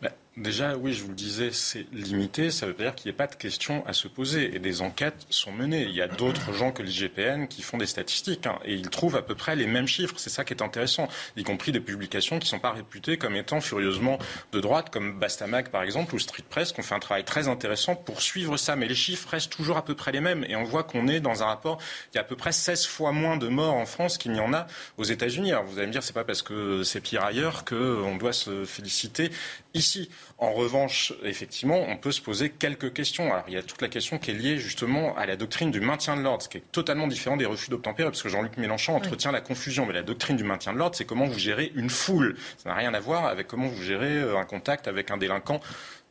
[0.00, 2.52] Ben, Déjà, oui, je vous le disais, c'est limité.
[2.52, 4.54] Ça veut dire qu'il n'y a pas de questions à se poser.
[4.54, 5.82] Et des enquêtes sont menées.
[5.82, 8.46] Il y a d'autres gens que l'IGPN qui font des statistiques.
[8.46, 10.14] Hein, et ils trouvent à peu près les mêmes chiffres.
[10.18, 11.08] C'est ça qui est intéressant.
[11.36, 14.18] Y compris des publications qui ne sont pas réputées comme étant furieusement
[14.52, 17.48] de droite, comme Bastamag, par exemple, ou Street Press, qui ont fait un travail très
[17.48, 18.76] intéressant pour suivre ça.
[18.76, 20.44] Mais les chiffres restent toujours à peu près les mêmes.
[20.48, 21.78] Et on voit qu'on est dans un rapport.
[22.12, 24.40] Il y a à peu près 16 fois moins de morts en France qu'il n'y
[24.40, 25.50] en a aux États-Unis.
[25.50, 28.64] Alors vous allez me dire, c'est pas parce que c'est pire ailleurs qu'on doit se
[28.64, 29.32] féliciter
[29.74, 30.08] ici.
[30.42, 33.30] En revanche, effectivement, on peut se poser quelques questions.
[33.30, 35.82] Alors, il y a toute la question qui est liée justement à la doctrine du
[35.82, 38.96] maintien de l'ordre, ce qui est totalement différent des refus d'obtempérer, parce que Jean-Luc Mélenchon
[38.96, 39.84] entretient la confusion.
[39.84, 42.38] Mais la doctrine du maintien de l'ordre, c'est comment vous gérez une foule.
[42.56, 45.60] Ça n'a rien à voir avec comment vous gérez euh, un contact avec un délinquant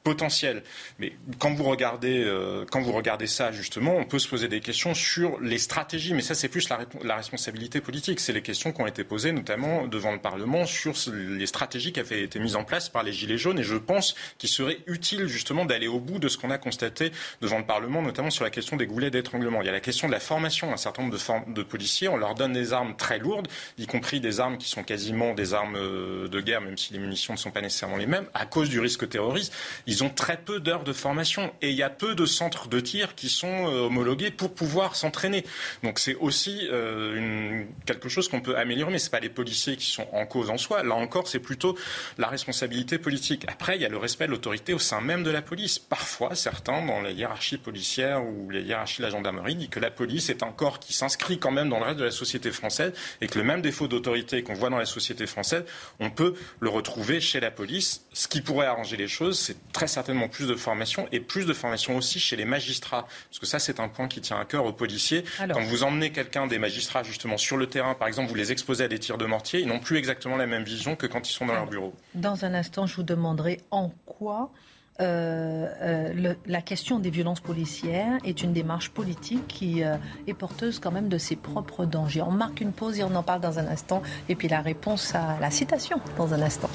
[0.03, 0.63] potentiel.
[0.97, 4.59] Mais quand vous regardez, euh, quand vous regardez ça justement, on peut se poser des
[4.59, 6.13] questions sur les stratégies.
[6.13, 8.19] Mais ça, c'est plus la, responsabilité politique.
[8.19, 11.99] C'est les questions qui ont été posées notamment devant le Parlement sur les stratégies qui
[11.99, 13.59] avaient été mises en place par les Gilets jaunes.
[13.59, 17.11] Et je pense qu'il serait utile justement d'aller au bout de ce qu'on a constaté
[17.41, 19.61] devant le Parlement, notamment sur la question des goulets d'étranglement.
[19.61, 20.71] Il y a la question de la formation.
[20.71, 24.19] Un certain nombre de, de policiers, on leur donne des armes très lourdes, y compris
[24.19, 27.39] des armes qui sont quasiment des armes euh, de guerre, même si les munitions ne
[27.39, 29.53] sont pas nécessairement les mêmes, à cause du risque terroriste.
[29.89, 32.79] Ils ont très peu d'heures de formation et il y a peu de centres de
[32.79, 35.43] tir qui sont euh, homologués pour pouvoir s'entraîner.
[35.81, 39.89] Donc c'est aussi euh, quelque chose qu'on peut améliorer, mais ce pas les policiers qui
[39.89, 40.83] sont en cause en soi.
[40.83, 41.75] Là encore, c'est plutôt
[42.19, 43.45] la responsabilité politique.
[43.47, 45.79] Après, il y a le respect de l'autorité au sein même de la police.
[45.79, 49.89] Parfois, certains, dans les hiérarchies policières ou les hiérarchies de la gendarmerie, disent que la
[49.89, 52.93] police est un corps qui s'inscrit quand même dans le reste de la société française
[53.21, 55.63] et que le même défaut d'autorité qu'on voit dans la société française,
[55.99, 58.05] on peut le retrouver chez la police.
[58.13, 61.53] Ce qui pourrait arranger les choses, c'est très certainement plus de formation et plus de
[61.53, 63.07] formation aussi chez les magistrats.
[63.29, 65.23] Parce que ça, c'est un point qui tient à cœur aux policiers.
[65.37, 68.83] Quand vous emmenez quelqu'un, des magistrats, justement, sur le terrain, par exemple, vous les exposez
[68.83, 71.31] à des tirs de mortier, ils n'ont plus exactement la même vision que quand ils
[71.31, 71.93] sont dans leur bureau.
[72.13, 74.51] Dans un instant, je vous demanderai en quoi
[74.99, 79.95] euh, euh, la question des violences policières est une démarche politique qui euh,
[80.27, 82.21] est porteuse quand même de ses propres dangers.
[82.21, 84.01] On marque une pause et on en parle dans un instant.
[84.27, 86.69] Et puis la réponse à la citation dans un instant.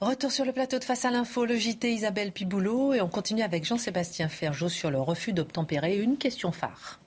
[0.00, 3.42] Retour sur le plateau de Face à l'info, le JT Isabelle Piboulot et on continue
[3.42, 5.98] avec Jean-Sébastien Ferjot sur le refus d'obtempérer.
[5.98, 7.00] Une question phare.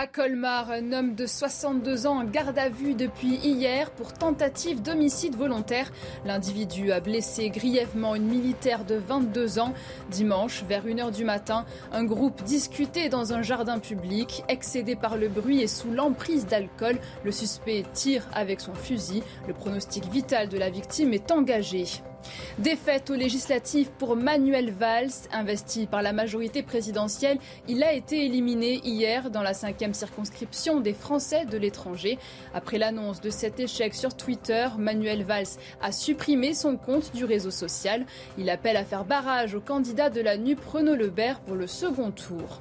[0.00, 4.80] À Colmar, un homme de 62 ans en garde à vue depuis hier pour tentative
[4.80, 5.90] d'homicide volontaire.
[6.24, 9.74] L'individu a blessé grièvement une militaire de 22 ans.
[10.08, 14.44] Dimanche, vers 1h du matin, un groupe discutait dans un jardin public.
[14.48, 19.24] Excédé par le bruit et sous l'emprise d'alcool, le suspect tire avec son fusil.
[19.48, 21.86] Le pronostic vital de la victime est engagé.
[22.58, 27.38] Défaite aux législatives pour Manuel Valls, investi par la majorité présidentielle.
[27.68, 32.18] Il a été éliminé hier dans la cinquième circonscription des Français de l'étranger.
[32.54, 37.50] Après l'annonce de cet échec sur Twitter, Manuel Valls a supprimé son compte du réseau
[37.50, 38.06] social.
[38.38, 42.10] Il appelle à faire barrage au candidat de la NUP Renaud Lebert pour le second
[42.10, 42.60] tour.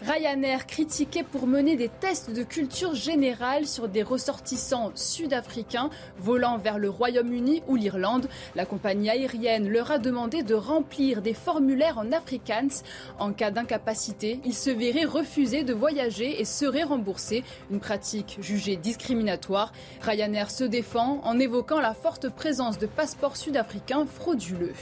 [0.00, 6.78] Ryanair critiqué pour mener des tests de culture générale sur des ressortissants sud-africains volant vers
[6.78, 8.28] le Royaume-Uni ou l'Irlande.
[8.54, 12.82] La compagnie aérienne leur a demandé de remplir des formulaires en afrikaans.
[13.18, 18.76] En cas d'incapacité, ils se verraient refuser de voyager et seraient remboursés, une pratique jugée
[18.76, 19.72] discriminatoire.
[20.00, 24.74] Ryanair se défend en évoquant la forte présence de passeports sud-africains frauduleux.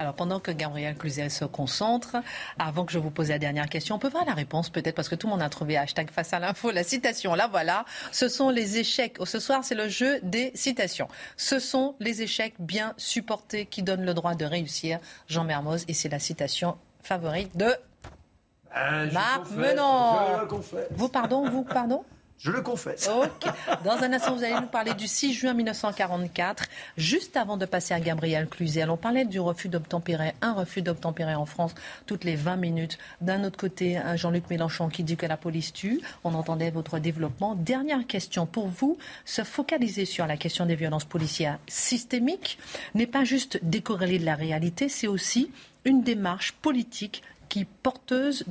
[0.00, 2.16] Alors pendant que Gabriel Cluzel se concentre,
[2.58, 5.08] avant que je vous pose la dernière question, on peut voir la réponse peut-être parce
[5.08, 8.28] que tout le monde a trouvé hashtag face à l'info, la citation, là voilà, ce
[8.28, 9.16] sont les échecs.
[9.20, 11.06] Oh, ce soir c'est le jeu des citations.
[11.36, 15.94] Ce sont les échecs bien supportés qui donnent le droit de réussir, Jean Mermoz, et
[15.94, 17.72] c'est la citation favorite de
[18.76, 20.48] euh, Marc Menon.
[20.90, 22.04] Vous pardon, vous pardon?
[22.38, 23.08] Je le confesse.
[23.84, 26.64] Dans un instant, vous allez nous parler du 6 juin 1944.
[26.96, 30.34] Juste avant de passer à Gabriel Cluzel, on parlait du refus d'obtempérer.
[30.42, 31.74] Un refus d'obtempérer en France
[32.06, 32.98] toutes les 20 minutes.
[33.20, 36.02] D'un autre côté, un Jean-Luc Mélenchon qui dit que la police tue.
[36.22, 37.54] On entendait votre développement.
[37.54, 38.98] Dernière question pour vous.
[39.24, 42.58] Se focaliser sur la question des violences policières systémiques
[42.94, 45.50] n'est pas juste décorrélé de la réalité, c'est aussi
[45.84, 48.44] une démarche politique qui, porteuse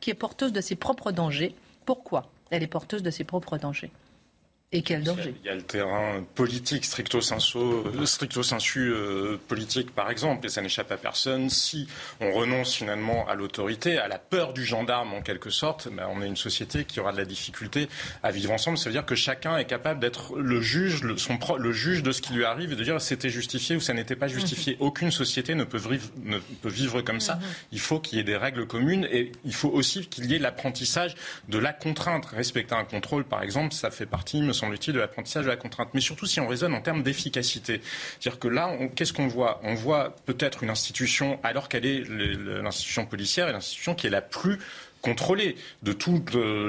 [0.00, 1.54] qui est porteuse de ses propres dangers.
[1.84, 2.30] Pourquoi?
[2.50, 3.92] Elle est porteuse de ses propres dangers.
[4.72, 9.36] Et quel danger Il y a le terrain politique, stricto sensu, euh, stricto sensu euh,
[9.48, 11.50] politique par exemple, et ça n'échappe à personne.
[11.50, 11.88] Si
[12.20, 16.22] on renonce finalement à l'autorité, à la peur du gendarme en quelque sorte, ben, on
[16.22, 17.88] est une société qui aura de la difficulté
[18.22, 18.78] à vivre ensemble.
[18.78, 22.12] Ça veut dire que chacun est capable d'être le juge, le, son le juge de
[22.12, 24.74] ce qui lui arrive et de dire c'était justifié ou ça n'était pas justifié.
[24.74, 24.86] Mhm.
[24.86, 27.34] Aucune société ne peut vivre, ne peut vivre comme ça.
[27.34, 27.42] Mhm.
[27.72, 30.38] Il faut qu'il y ait des règles communes et il faut aussi qu'il y ait
[30.38, 31.16] l'apprentissage
[31.48, 32.26] de la contrainte.
[32.26, 35.90] Respecter un contrôle, par exemple, ça fait partie, me de l'apprentissage de la contrainte.
[35.94, 37.80] Mais surtout si on raisonne en termes d'efficacité.
[38.18, 39.60] C'est-à-dire que là, qu'est-ce qu'on voit?
[39.62, 44.22] On voit peut-être une institution, alors qu'elle est l'institution policière, et l'institution qui est la
[44.22, 44.58] plus
[45.02, 46.22] contrôlés de tous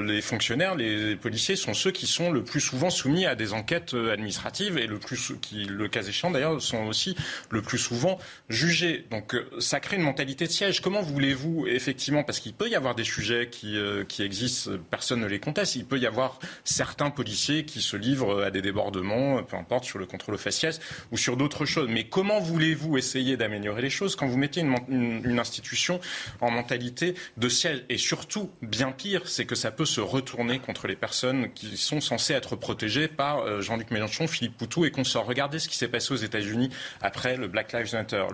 [0.04, 3.94] les fonctionnaires, les policiers sont ceux qui sont le plus souvent soumis à des enquêtes
[3.94, 7.16] euh, administratives et le plus qui, le cas échéant d'ailleurs, sont aussi
[7.50, 8.18] le plus souvent
[8.48, 9.06] jugés.
[9.10, 10.80] Donc euh, ça crée une mentalité de siège.
[10.80, 15.20] Comment voulez-vous effectivement, parce qu'il peut y avoir des sujets qui, euh, qui existent, personne
[15.20, 15.76] ne les conteste.
[15.76, 19.98] Il peut y avoir certains policiers qui se livrent à des débordements, peu importe sur
[19.98, 21.88] le contrôle aux faciès ou sur d'autres choses.
[21.88, 26.00] Mais comment voulez-vous essayer d'améliorer les choses quand vous mettez une, institution
[26.40, 27.84] en mentalité de siège?
[27.88, 31.76] Et sur surtout, bien pire, c'est que ça peut se retourner contre les personnes qui
[31.76, 35.26] sont censées être protégées par euh, Jean-Luc Mélenchon, Philippe Poutou et consorts.
[35.26, 38.24] Regardez ce qui s'est passé aux États-Unis après le Black Lives Matter.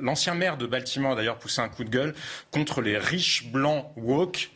[0.00, 2.14] L'ancien maire de Baltimore a d'ailleurs poussé un coup de gueule
[2.50, 4.52] contre les riches blancs woke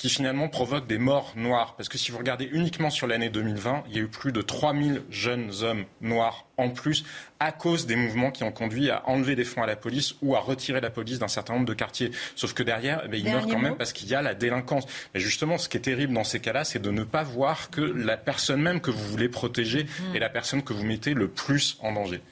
[0.00, 1.74] qui finalement provoquent des morts noires.
[1.76, 4.40] Parce que si vous regardez uniquement sur l'année 2020, il y a eu plus de
[4.40, 7.04] 3000 jeunes hommes noirs en plus
[7.38, 10.34] à cause des mouvements qui ont conduit à enlever des fonds à la police ou
[10.34, 12.12] à retirer la police d'un certain nombre de quartiers.
[12.34, 14.86] Sauf que derrière, eh ils meurent quand même parce qu'il y a la délinquance.
[15.12, 17.82] Mais justement, ce qui est terrible dans ces cas-là, c'est de ne pas voir que
[17.82, 20.16] la personne même que vous voulez protéger mmh.
[20.16, 22.22] est la personne que vous mettez le plus en danger.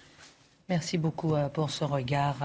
[0.71, 2.37] Merci beaucoup euh, pour ce regard,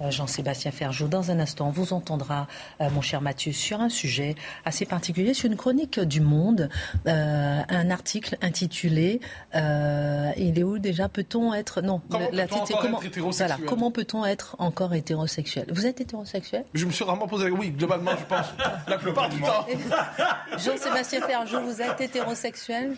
[0.00, 1.08] euh, Jean-Sébastien Ferjou.
[1.08, 2.46] Dans un instant, on vous entendra,
[2.80, 4.34] euh, mon cher Mathieu, sur un sujet
[4.64, 6.70] assez particulier, sur une chronique du Monde,
[7.04, 9.20] un article intitulé
[9.54, 11.10] Il est où déjà?
[11.10, 13.66] Peut-on être non Comment peut-on comment, être hétérosexuel?
[13.66, 15.66] Comment peut-on être encore hétérosexuel?
[15.70, 16.64] Vous êtes hétérosexuel?
[16.72, 18.46] Je me suis vraiment posé oui, globalement, je pense
[18.88, 19.66] la plupart du temps.
[20.56, 22.96] Jean-Sébastien Ferjou, vous êtes hétérosexuel?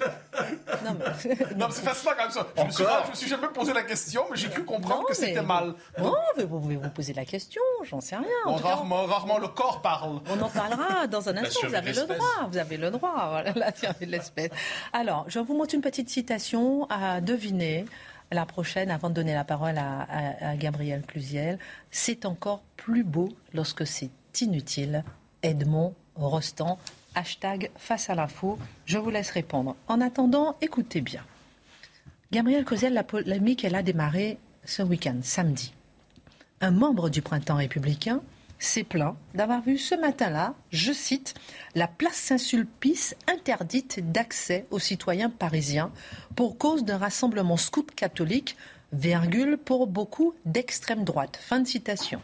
[0.84, 2.46] Non, mais, non, c'est fascinant comme ça.
[2.56, 5.14] Je me, suis, je me suis jamais posé la question, mais j'ai cru comprendre que
[5.14, 5.74] c'était mal.
[5.98, 8.26] Non, vous pouvez vous poser la question, j'en sais rien.
[8.46, 10.20] rarement, rarement le corps parle.
[10.30, 13.52] On en parlera dans un instant, vous avez le droit, vous avez le droit, voilà,
[13.52, 14.50] la survie de l'espèce.
[14.92, 17.84] Alors, je vous montre une petite citation à deviner
[18.30, 20.06] la prochaine, avant de donner la parole à,
[20.50, 21.58] à Gabriel Clusiel.
[21.90, 25.02] C'est encore plus beau lorsque c'est inutile.
[25.42, 26.78] Edmond Rostand,
[27.14, 28.58] hashtag face à l'info.
[28.84, 29.76] Je vous laisse répondre.
[29.86, 31.22] En attendant, écoutez bien.
[32.30, 35.72] Gabriel Clusiel, la polémique, elle a démarré ce week-end, samedi.
[36.60, 38.20] Un membre du printemps républicain
[38.58, 41.34] s'est plaint d'avoir vu ce matin-là, je cite,
[41.74, 45.90] la place Saint-Sulpice interdite d'accès aux citoyens parisiens
[46.36, 48.56] pour cause d'un rassemblement scout catholique,
[48.92, 51.38] virgule, pour beaucoup d'extrême droite.
[51.40, 52.20] Fin de citation.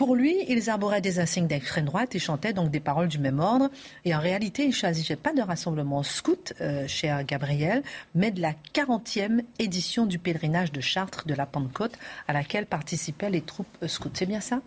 [0.00, 3.38] Pour lui, ils arboraient des insignes d'extrême droite et chantaient donc des paroles du même
[3.38, 3.68] ordre.
[4.06, 7.82] Et en réalité, il ne choisissait pas de rassemblement scout, euh, cher Gabriel,
[8.14, 13.28] mais de la 40e édition du pèlerinage de Chartres de la Pentecôte, à laquelle participaient
[13.28, 14.08] les troupes scouts.
[14.14, 14.62] C'est bien ça?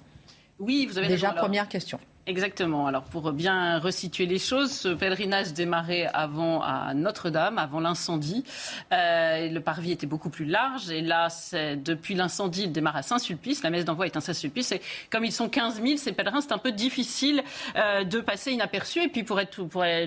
[0.59, 1.99] Oui, vous avez Déjà, première question.
[2.25, 2.87] Exactement.
[2.87, 8.45] Alors pour bien resituer les choses, ce pèlerinage démarrait avant à Notre-Dame, avant l'incendie.
[8.93, 11.27] Euh, le parvis était beaucoup plus large et là,
[11.75, 13.61] depuis l'incendie, il démarre à Saint-Sulpice.
[13.61, 16.53] La messe d'envoi est à Saint-Sulpice et comme ils sont 15 000, ces pèlerins, c'est
[16.53, 17.43] un peu difficile
[17.75, 19.03] euh, de passer inaperçu.
[19.03, 19.61] Et puis pour être,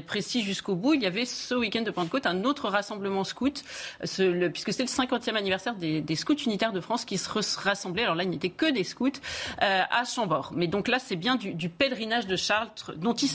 [0.07, 3.62] précis jusqu'au bout, il y avait ce week-end de Pentecôte un autre rassemblement scout,
[4.00, 8.05] puisque c'était le 50e anniversaire des, scouts unitaires de France qui se rassemblaient.
[8.05, 9.11] Alors là, il n'était que des scouts
[9.62, 10.52] euh, à Chambord.
[10.55, 12.05] Mais donc là, c'est bien du pèlerinage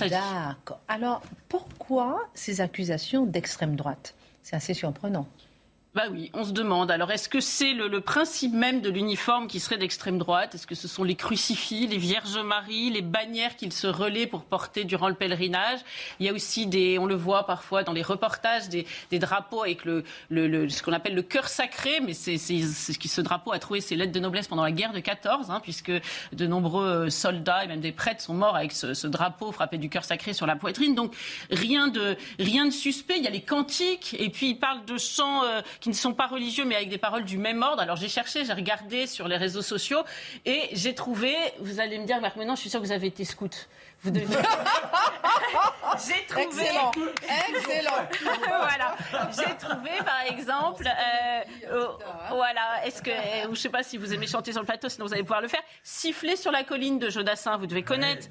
[0.10, 0.80] D'accord.
[0.88, 4.16] Alors, pourquoi ces accusations d'extrême droite?
[4.44, 5.28] C'est assez surprenant.
[5.94, 6.90] Bah oui, on se demande.
[6.90, 10.56] Alors, est-ce que c'est le, principe même de l'uniforme qui serait d'extrême droite?
[10.56, 14.46] Est-ce que ce sont les crucifix, les Vierges Marie, les bannières qu'ils se relaient pour
[14.46, 15.80] porter durant le pèlerinage?
[16.22, 18.86] Il y a aussi des, on le voit parfois dans les reportages, des,
[19.20, 23.82] drapeaux avec le, ce qu'on appelle le cœur sacré, mais c'est ce drapeau a trouvé
[23.82, 25.92] ses lettres de noblesse pendant la guerre de 14, hein, puisque
[26.32, 30.06] de nombreux soldats et même des prêtres sont morts avec ce, drapeau frappé du cœur
[30.06, 30.96] sacré sur la poitrine.
[30.96, 31.14] Donc
[31.50, 33.18] rien de rien de suspect.
[33.18, 35.44] Il y a les cantiques et puis il parle de chants.
[35.44, 37.82] Euh, qui ne sont pas religieux, mais avec des paroles du même ordre.
[37.82, 40.04] Alors j'ai cherché, j'ai regardé sur les réseaux sociaux
[40.46, 43.08] et j'ai trouvé, vous allez me dire, Marc, maintenant je suis sûre que vous avez
[43.08, 43.68] été scout.
[44.04, 44.26] Vous devez...
[46.08, 46.64] j'ai trouvé.
[46.64, 46.92] Excellent.
[47.50, 48.08] Excellent.
[48.46, 48.96] voilà.
[49.36, 51.42] J'ai trouvé, par exemple, euh,
[51.72, 51.88] euh,
[52.30, 52.86] voilà.
[52.86, 55.14] Est-ce que, euh, je sais pas si vous aimez chanter sur le plateau, sinon vous
[55.14, 55.62] allez pouvoir le faire.
[55.84, 58.28] Siffler sur la colline de Jodassin, vous devez connaître.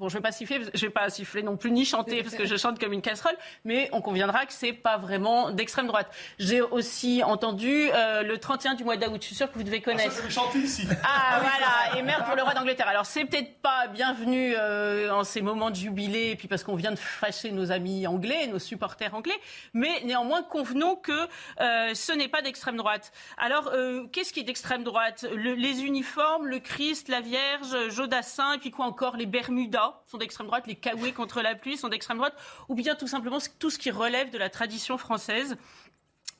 [0.00, 2.46] Bon, je vais pas siffler, je vais pas siffler non plus ni chanter parce que
[2.46, 3.36] je chante comme une casserole,
[3.66, 6.10] mais on conviendra que c'est pas vraiment d'extrême droite.
[6.38, 9.18] J'ai aussi entendu euh, le 31 du mois d'août.
[9.20, 10.14] Je suis sûre que vous devez connaître.
[10.16, 10.88] Ah, ça, chanter ici.
[11.04, 12.88] Ah, ah voilà, et merde pour le roi d'Angleterre.
[12.88, 16.76] Alors c'est peut-être pas bienvenu euh, en ces moments de jubilé, et puis parce qu'on
[16.76, 19.38] vient de fâcher nos amis anglais, nos supporters anglais,
[19.74, 21.12] mais néanmoins convenons que
[21.60, 23.12] euh, ce n'est pas d'extrême droite.
[23.36, 23.70] Alors
[24.12, 25.26] qu'est-ce qui est d'extrême droite?
[25.34, 29.89] Les uniformes, le Christ, la Vierge, Jodassin, et puis quoi encore, les Bermudas?
[30.06, 32.34] Sont d'extrême droite, les caouets contre la pluie sont d'extrême droite,
[32.68, 35.56] ou bien tout simplement tout ce qui relève de la tradition française.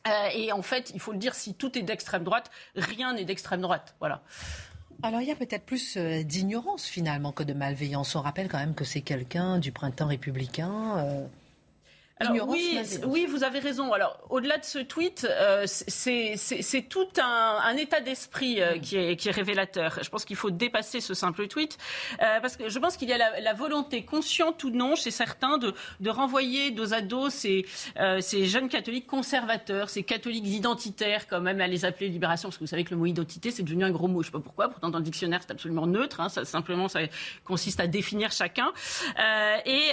[0.06, 3.24] Euh, et en fait, il faut le dire, si tout est d'extrême droite, rien n'est
[3.24, 3.94] d'extrême droite.
[3.98, 4.22] Voilà.
[5.02, 8.14] Alors il y a peut-être plus euh, d'ignorance finalement que de malveillance.
[8.16, 10.98] On rappelle quand même que c'est quelqu'un du printemps républicain.
[10.98, 11.26] Euh,
[12.20, 13.94] alors, oui, oui, vous avez raison.
[13.94, 19.16] Alors, au-delà de ce tweet, euh, c'est tout un, un état d'esprit euh, qui, est,
[19.16, 19.98] qui, est, révélateur.
[20.02, 21.78] Je pense qu'il faut dépasser ce simple tweet,
[22.20, 25.10] euh, parce que je pense qu'il y a la, la, volonté, consciente ou non, chez
[25.10, 27.64] certains, de, de renvoyer dos à dos ces,
[28.20, 32.64] ces, jeunes catholiques conservateurs, ces catholiques identitaires, quand même à les appeler libération, parce que
[32.64, 34.22] vous savez que le mot identité, c'est devenu un gros mot.
[34.22, 36.20] Je ne sais pas pourquoi, pourtant dans le dictionnaire, c'est absolument neutre.
[36.20, 37.00] Hein, ça, simplement, ça
[37.44, 38.72] consiste à définir chacun.
[39.64, 39.90] Et,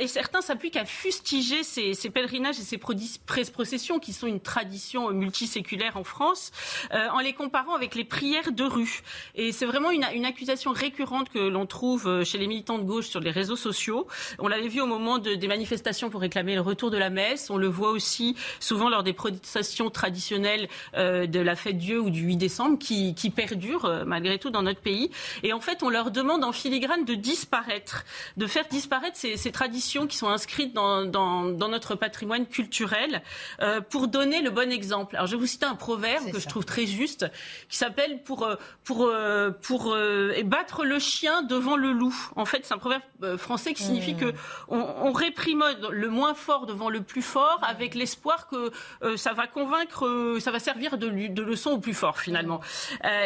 [0.00, 5.96] et certains s'appuient à fustiger ces, pèlerinages et ces processions qui sont une tradition multiséculaire
[5.96, 6.52] en France,
[6.94, 9.02] euh, en les comparant avec les prières de rue.
[9.34, 13.06] Et c'est vraiment une, accusation récurrente que l'on trouve euh, chez les militants de gauche
[13.06, 14.06] sur les réseaux sociaux.
[14.38, 17.50] On l'avait vu au moment des manifestations pour réclamer le retour de la messe.
[17.50, 22.10] On le voit aussi souvent lors des protestations traditionnelles euh, de la fête Dieu ou
[22.10, 25.10] du 8 décembre qui, perdurent malgré tout dans notre pays.
[25.42, 28.04] Et en fait, on leur demande en filigrane de disparaître,
[28.36, 33.22] de faire disparaître ces, traditions qui sont inscrites dans dans notre patrimoine culturel
[33.60, 35.16] euh, pour donner le bon exemple.
[35.16, 37.26] Alors je vais vous citer un proverbe que je trouve très juste
[37.68, 39.96] qui s'appelle pour euh, pour euh, pour
[40.44, 42.14] battre le chien devant le loup.
[42.36, 43.02] En fait, c'est un proverbe
[43.36, 44.18] français qui signifie mmh.
[44.18, 44.34] que
[44.68, 48.70] on, on, réprime le moins fort devant le plus fort avec l'espoir que
[49.16, 52.60] ça va convaincre, ça va servir de, de leçon au plus fort finalement.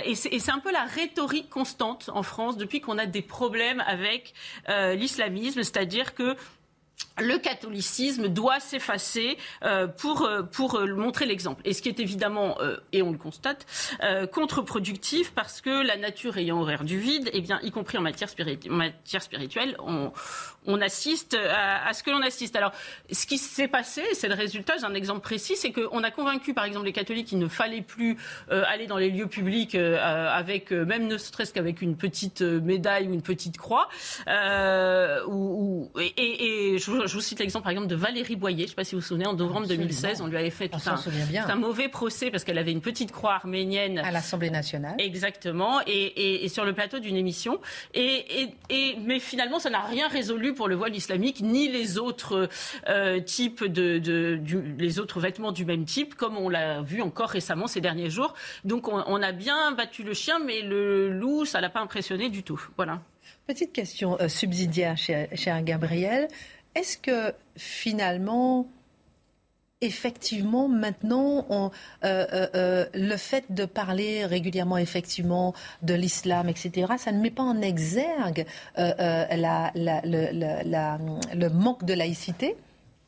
[0.05, 4.33] et c'est un peu la rhétorique constante en France depuis qu'on a des problèmes avec
[4.69, 6.37] l'islamisme, c'est-à-dire que
[7.19, 11.61] le catholicisme doit s'effacer euh, pour, euh, pour euh, montrer l'exemple.
[11.65, 12.57] Et ce qui est évidemment,
[12.93, 13.67] et on le constate,
[14.33, 18.29] contre-productif parce que la nature ayant horreur du vide, eh bien, y compris en matière,
[18.69, 20.13] matière spirituelle, on,
[20.67, 22.57] on assiste à, ce que l'on assiste.
[22.57, 22.73] Alors,
[23.11, 26.55] ce qui s'est passé, c'est le résultat, j'ai un exemple précis, c'est qu'on a convaincu,
[26.55, 28.17] par exemple, les catholiques qu'il ne fallait plus
[28.51, 33.23] aller dans les lieux publics avec, même ne serait-ce qu'avec une petite médaille ou une
[33.23, 33.89] petite croix.
[35.29, 38.59] Ou, et, et je, je vous cite l'exemple par exemple de Valérie Boyer.
[38.59, 40.69] Je ne sais pas si vous vous souvenez, en novembre 2016, on lui avait fait
[40.69, 44.95] tout un, un, mauvais procès parce qu'elle avait une petite croix arménienne à l'Assemblée nationale.
[44.99, 47.61] Exactement, et, et, sur le plateau d'une émission.
[47.95, 48.25] Et,
[49.05, 52.49] mais finalement, ça n'a rien résolu pour le voile islamique ni les autres
[52.89, 54.41] euh, types de,
[54.79, 58.35] les autres vêtements du même type, comme on l'a vu encore récemment ces derniers jours.
[58.65, 62.43] Donc on, a bien battu le chien, mais le loup, ça l'a pas impressionné du
[62.43, 62.61] tout.
[62.77, 63.01] Voilà.
[63.47, 66.29] Petite question euh, subsidiaire, cher Gabriel.
[66.75, 68.69] Est-ce que finalement,
[69.81, 71.71] effectivement, maintenant, euh,
[72.05, 77.43] euh, euh, le fait de parler régulièrement, effectivement, de l'islam, etc., ça ne met pas
[77.43, 79.49] en exergue le
[81.49, 82.57] manque de laïcité,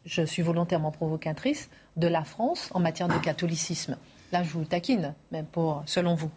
[0.06, 3.98] je suis volontairement provocatrice, de la France en matière de catholicisme.
[4.32, 6.30] Là, je vous taquine, même pour, selon vous.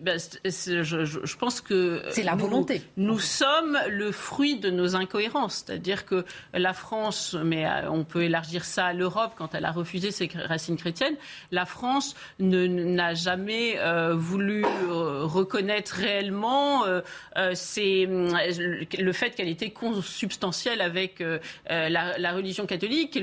[0.00, 2.82] Ben, je, je, je, pense que c'est la volonté.
[2.96, 8.22] Nous, sommes le fruit de nos incohérences, c'est-à-dire que la France, mais euh, on peut
[8.22, 11.16] élargir ça à l'Europe quand elle a refusé ses racines chrétiennes.
[11.50, 17.00] La France n'a jamais euh, voulu euh, reconnaître réellement euh,
[17.36, 21.22] le fait qu'elle était consubstantielle avec
[21.68, 23.18] la, la, religion catholique,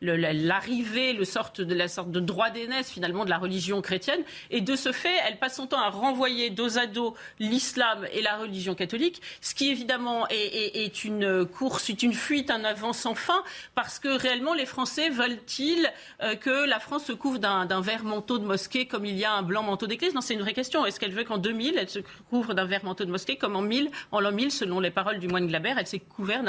[0.00, 4.20] l'arrivée, le, le, sorte de la sorte de droit d'aînesse finalement de la religion chrétienne,
[4.50, 8.22] et de ce fait, elle passe son temps à renvoyer dos à dos l'islam et
[8.22, 13.42] la religion catholique, ce qui évidemment est, une course, une fuite, un avant sans fin,
[13.74, 15.90] parce que réellement les Français veulent-ils
[16.22, 19.32] euh, que la France se couvre d'un vert manteau de mosquée comme il y a
[19.32, 20.14] un blanc manteau d'église?
[20.14, 20.84] Non, c'est une vraie question.
[20.86, 23.62] Est-ce qu'elle veut qu'en 2000, elle se couvre d'un vert manteau de mosquée comme en
[23.62, 26.44] 1000, en l'an 1000, selon les paroles du moine Glaber, elle s'est couverte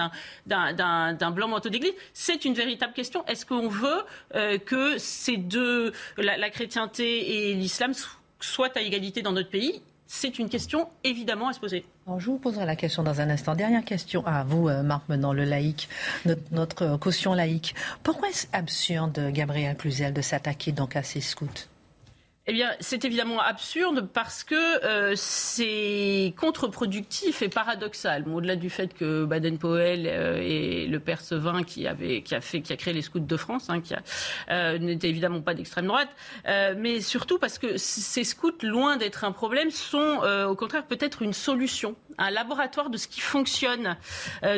[0.46, 1.94] d'un blanc manteau d'église?
[2.14, 3.26] C'est une véritable question.
[3.26, 4.04] Est-ce qu'on veut
[4.36, 7.94] euh, que ces deux, la, la chrétienté et l'islam,
[8.46, 11.84] soit à égalité dans notre pays c'est une question évidemment à se poser.
[12.20, 13.56] je vous poserai la question dans un instant.
[13.56, 15.90] Dernière question à vous, euh, Marc Menon, le laïc,
[16.52, 17.74] notre, caution laïque.
[18.04, 21.68] Pourquoi est-ce absurde, Gabriel Cluzel, de s'attaquer donc à ces scouts?
[22.48, 28.24] Eh bien, c'est évidemment absurde parce que euh, c'est contre-productif et paradoxal.
[28.30, 32.62] Au-delà du fait que Baden-Powell euh, et le père Sevin qui avait, qui a fait,
[32.62, 33.96] qui a créé les Scouts de France, hein, qui
[34.52, 36.10] euh, n'était évidemment pas d'extrême droite,
[36.48, 41.24] euh, mais surtout parce que ces scouts, loin d'être un problème, sont au contraire peut-être
[41.24, 43.98] une solution, un laboratoire de ce qui fonctionne.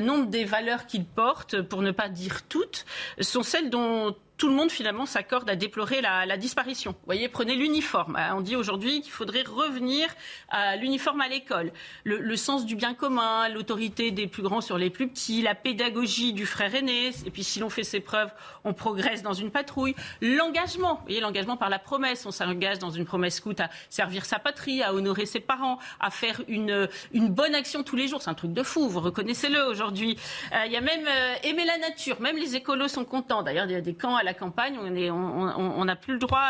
[0.01, 2.85] nombre des valeurs qu'ils portent, pour ne pas dire toutes,
[3.21, 6.91] sont celles dont tout le monde finalement s'accorde à déplorer la, disparition.
[6.91, 8.15] Vous voyez, prenez l'uniforme.
[8.15, 10.07] Hein, on dit aujourd'hui qu'il faudrait revenir
[10.49, 11.71] à l'uniforme à l'école.
[12.03, 16.33] Le, sens du bien commun, l'autorité des plus grands sur les plus petits, la pédagogie
[16.33, 17.11] du frère aîné.
[17.25, 18.29] Et puis si l'on fait ses preuves,
[18.63, 19.95] on progresse dans une patrouille.
[20.21, 22.25] L'engagement, vous voyez, l'engagement par la promesse.
[22.27, 26.11] On s'engage dans une promesse scout à servir sa patrie, à honorer ses parents, à
[26.11, 28.21] faire une, bonne action tous les jours.
[28.21, 30.17] C'est un truc de fou, vous reconnaissez-le aujourd'hui.
[30.53, 32.21] Euh, il y a même euh, aimer la nature.
[32.21, 33.41] Même les écolos sont contents.
[33.41, 36.49] D'ailleurs, il y a des camps à la campagne, on n'a plus, le droit,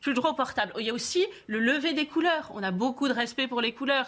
[0.00, 0.72] plus le droit au portable.
[0.78, 2.52] Il y a aussi le lever des couleurs.
[2.54, 4.06] On a beaucoup de respect pour les couleurs.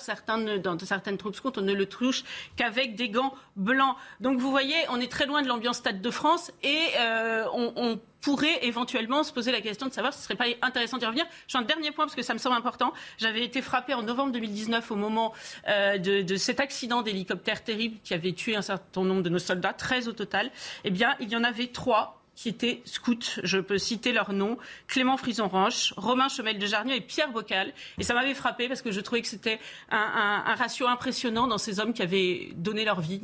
[0.63, 2.23] Dans certaines troupes scouts, on ne le touche
[2.57, 3.97] qu'avec des gants blancs.
[4.21, 8.01] Donc vous voyez, on est très loin de l'ambiance Stade de France et euh, on,
[8.21, 11.25] pourrait éventuellement se poser la question de savoir si ce serait pas intéressant d'y revenir.
[11.47, 12.93] Je un dernier point parce que ça me semble important.
[13.17, 15.33] J'avais été frappé en novembre 2019 au moment
[15.69, 19.39] euh, de, de, cet accident d'hélicoptère terrible qui avait tué un certain nombre de nos
[19.39, 20.51] soldats, 13 au total.
[20.83, 23.41] Eh bien, il y en avait trois qui étaient scouts.
[23.43, 27.73] Je peux citer leurs noms Clément Frison-Roche, Romain Chemel de Jarnier et Pierre Bocal.
[27.99, 29.59] Et ça m'avait frappé parce que je trouvais que c'était
[29.91, 33.21] un, ratio impressionnant dans ces hommes qui avaient donné leur vie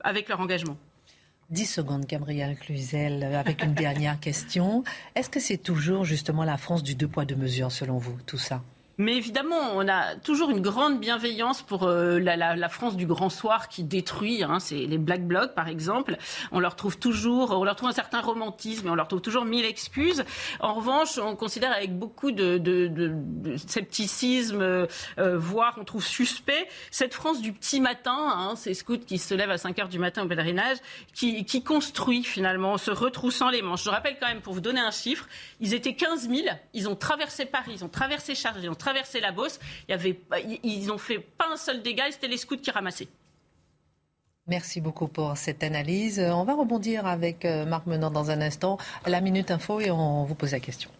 [0.00, 0.76] avec leur engagement.
[1.50, 4.82] 10 secondes, Gabriel Cluzel, avec une dernière question.
[5.14, 8.38] Est-ce que c'est toujours justement la France du deux poids, deux mesures, selon vous, tout
[8.38, 8.64] ça?
[8.98, 13.68] Mais évidemment, on a toujours une grande bienveillance pour euh, la, France du grand soir
[13.68, 14.42] qui détruit.
[14.42, 16.16] Hein, c'est les Black Blocs, par exemple.
[16.50, 19.44] On leur trouve toujours, on leur trouve un certain romantisme, et on leur trouve toujours
[19.44, 20.24] mille excuses.
[20.60, 22.60] En revanche, on considère avec beaucoup de,
[23.66, 24.86] scepticisme, euh,
[25.18, 29.50] voire on trouve suspect, cette France du petit matin, hein, ces scouts qui se lèvent
[29.50, 30.78] à 5 heures du matin au pèlerinage,
[31.12, 33.84] qui, construit finalement en se retroussant les manches.
[33.84, 35.26] Je rappelle quand même, pour vous donner un chiffre,
[35.58, 36.42] ils étaient 15 000,
[36.74, 38.74] ils ont traversé Paris, ils ont traversé Charles, ils ont
[39.20, 39.58] la Beauce.
[39.88, 40.18] Il y avait,
[40.62, 43.08] ils n'ont fait pas un seul dégât c'était les scouts qui ramassaient.
[44.48, 46.20] Merci beaucoup pour cette analyse.
[46.20, 48.78] On va rebondir avec euh, Marc Menant dans un instant.
[49.04, 50.90] La Minute Info et on vous pose la question.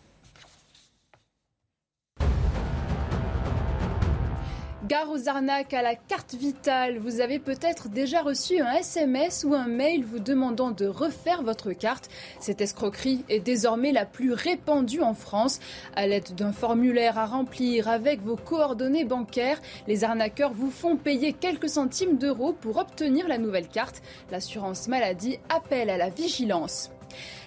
[4.86, 6.98] Gare aux arnaques à la carte vitale.
[6.98, 11.72] Vous avez peut-être déjà reçu un SMS ou un mail vous demandant de refaire votre
[11.72, 12.08] carte.
[12.38, 15.58] Cette escroquerie est désormais la plus répandue en France.
[15.96, 21.32] À l'aide d'un formulaire à remplir avec vos coordonnées bancaires, les arnaqueurs vous font payer
[21.32, 24.02] quelques centimes d'euros pour obtenir la nouvelle carte.
[24.30, 26.90] L'assurance maladie appelle à la vigilance.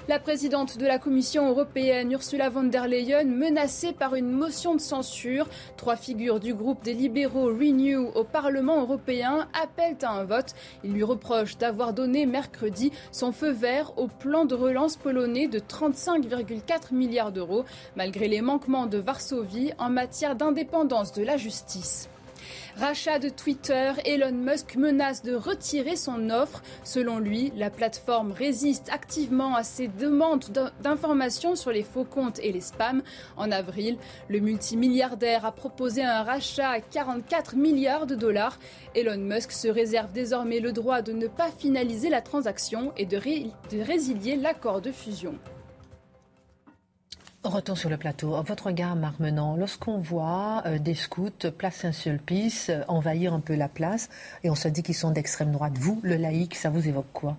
[0.09, 4.81] La présidente de la Commission européenne, Ursula von der Leyen, menacée par une motion de
[4.81, 5.47] censure.
[5.77, 10.55] Trois figures du groupe des libéraux Renew au Parlement européen appellent à un vote.
[10.83, 15.59] Ils lui reprochent d'avoir donné mercredi son feu vert au plan de relance polonais de
[15.59, 22.09] 35,4 milliards d'euros, malgré les manquements de Varsovie en matière d'indépendance de la justice.
[22.79, 26.63] Rachat de Twitter, Elon Musk menace de retirer son offre.
[26.85, 30.45] Selon lui, la plateforme résiste activement à ses demandes
[30.81, 33.03] d'informations sur les faux comptes et les spams.
[33.35, 33.97] En avril,
[34.29, 38.57] le multimilliardaire a proposé un rachat à 44 milliards de dollars.
[38.95, 43.17] Elon Musk se réserve désormais le droit de ne pas finaliser la transaction et de,
[43.17, 45.35] de résilier l'accord de fusion.
[47.45, 48.41] Retour sur le plateau.
[48.43, 53.55] Votre regard, Marc Menant, lorsqu'on voit euh, des scouts, place Saint-Sulpice, euh, envahir un peu
[53.55, 54.09] la place,
[54.43, 57.37] et on se dit qu'ils sont d'extrême droite, vous, le laïc, ça vous évoque quoi?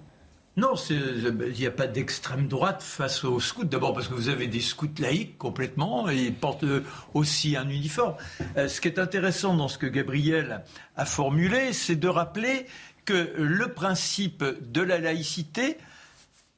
[0.56, 3.64] Non, il n'y a pas d'extrême droite face aux scouts.
[3.64, 6.64] D'abord parce que vous avez des scouts laïcs complètement et ils portent
[7.12, 8.14] aussi un uniforme.
[8.56, 10.64] Euh, ce qui est intéressant dans ce que Gabriel
[10.96, 12.64] a formulé, c'est de rappeler
[13.04, 15.76] que le principe de la laïcité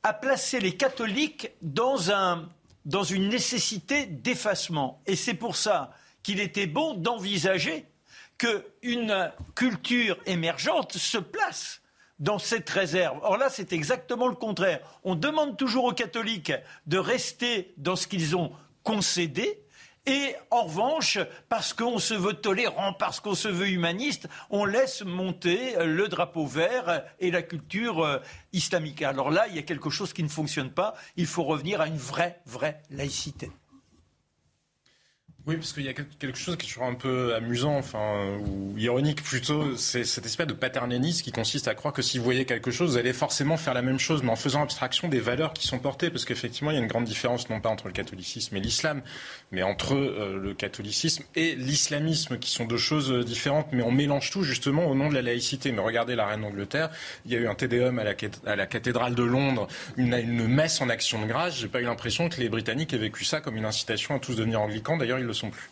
[0.05, 2.49] a placé les catholiques dans un
[2.84, 5.00] dans une nécessité d'effacement.
[5.06, 7.86] Et c'est pour ça qu'il était bon d'envisager
[8.38, 11.80] qu'une culture émergente se place
[12.18, 13.18] dans cette réserve.
[13.22, 14.80] Or là, c'est exactement le contraire.
[15.04, 16.52] On demande toujours aux catholiques
[16.86, 18.52] de rester dans ce qu'ils ont
[18.84, 19.61] concédé,
[20.07, 25.03] et en revanche, parce qu'on se veut tolérant, parce qu'on se veut humaniste, on laisse
[25.03, 28.18] monter le drapeau vert et la culture euh,
[28.53, 29.03] islamique.
[29.03, 30.94] Alors là, il y a quelque chose qui ne fonctionne pas.
[31.16, 33.50] Il faut revenir à une vraie, vraie laïcité.
[35.45, 38.78] Oui, parce qu'il y a quelque chose qui est toujours un peu amusant, enfin, ou
[38.78, 42.45] ironique plutôt, c'est cette espèce de paternalisme qui consiste à croire que si vous voyez
[42.45, 45.53] quelque chose, vous allez forcément faire la même chose, mais en faisant abstraction des valeurs
[45.53, 47.93] qui sont portées, parce qu'effectivement, il y a une grande différence, non pas entre le
[47.93, 49.03] catholicisme et l'islam,
[49.51, 53.90] mais entre euh, le catholicisme et l'islamisme, qui sont deux choses euh, différentes, mais on
[53.90, 55.72] mélange tout justement au nom de la laïcité.
[55.72, 56.90] Mais regardez la reine d'Angleterre,
[57.26, 58.14] il y a eu un tédéum à la,
[58.47, 59.66] à la cathédrale de Londres,
[59.97, 62.99] une, une messe en action de grâce, j'ai pas eu l'impression que les Britanniques aient
[62.99, 65.70] vécu ça comme une incitation à tous devenir anglicans, d'ailleurs, ils sont plus.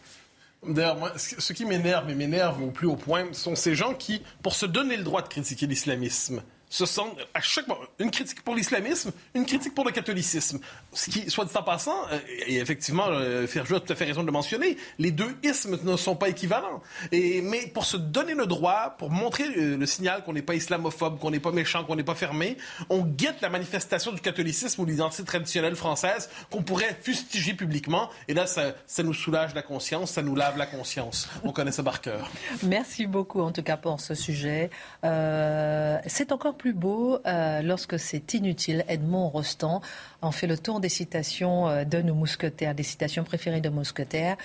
[0.66, 4.22] D'ailleurs, moi, ce qui m'énerve, et m'énerve au plus haut point, sont ces gens qui,
[4.42, 8.42] pour se donner le droit de critiquer l'islamisme, se sentent à chaque fois une critique
[8.42, 10.60] pour l'islamisme, une critique pour le catholicisme.
[10.92, 14.04] Ce qui, soit dit en passant, euh, et effectivement, euh, Ferjou a tout à fait
[14.04, 16.82] raison de le mentionner, les deux ismes ne sont pas équivalents.
[17.12, 20.54] Et, mais pour se donner le droit, pour montrer euh, le signal qu'on n'est pas
[20.54, 22.56] islamophobe, qu'on n'est pas méchant, qu'on n'est pas fermé,
[22.88, 28.10] on guette la manifestation du catholicisme ou l'identité traditionnelle française qu'on pourrait fustiger publiquement.
[28.26, 31.28] Et là, ça, ça nous soulage la conscience, ça nous lave la conscience.
[31.44, 32.28] On connaît ça par cœur.
[32.64, 34.70] Merci beaucoup en tout cas pour ce sujet.
[35.04, 38.84] Euh, c'est encore plus beau euh, lorsque c'est inutile.
[38.88, 39.80] Edmond Rostand
[40.22, 44.36] en fait le tour des citations euh, de nos mousquetaires, des citations préférées de mousquetaires.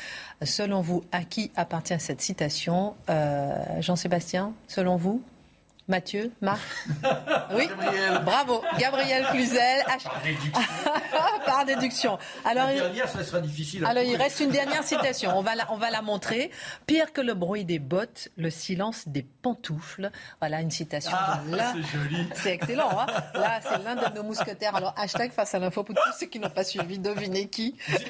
[0.43, 2.95] Selon vous, à qui appartient cette citation?
[3.79, 5.21] Jean-Sébastien, selon vous?
[5.87, 6.59] Mathieu, Marc
[7.53, 7.69] Oui
[8.23, 9.83] Bravo, Gabriel Cluzel.
[9.85, 10.51] Par déduction.
[11.45, 12.17] Par déduction.
[12.43, 13.85] Alors, la dernière, ça sera difficile.
[13.85, 15.37] alors, il reste une dernière citation.
[15.37, 16.49] On va, la, on va la montrer.
[16.87, 20.09] Pire que le bruit des bottes, le silence des pantoufles.
[20.39, 21.11] Voilà une citation.
[21.13, 21.39] Ah,
[21.73, 22.27] c'est joli.
[22.33, 22.99] C'est excellent.
[22.99, 23.05] Hein
[23.35, 24.75] là, c'est l'un de nos mousquetaires.
[24.75, 27.75] Alors, hashtag face à l'info pour tous ceux qui n'ont pas suivi, devinez qui.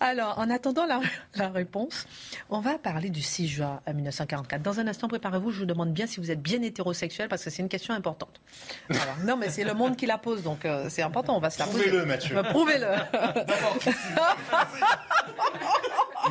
[0.00, 1.00] alors, en attendant la,
[1.34, 2.06] la réponse,
[2.48, 4.45] on va parler du 6 juin 1940.
[4.60, 7.50] Dans un instant, préparez-vous, je vous demande bien si vous êtes bien hétérosexuel parce que
[7.50, 8.40] c'est une question importante.
[9.24, 11.58] non, mais c'est le monde qui la pose, donc euh, c'est important, on va se
[11.58, 11.84] la poser.
[11.84, 12.42] Prouvez-le, Mathieu.
[12.50, 12.86] Prouvez-le.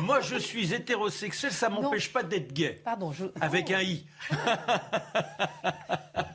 [0.00, 2.80] Moi, je suis hétérosexuel, ça m'empêche pas d'être gay.
[2.84, 3.26] Pardon, je...
[3.40, 4.04] Avec un i.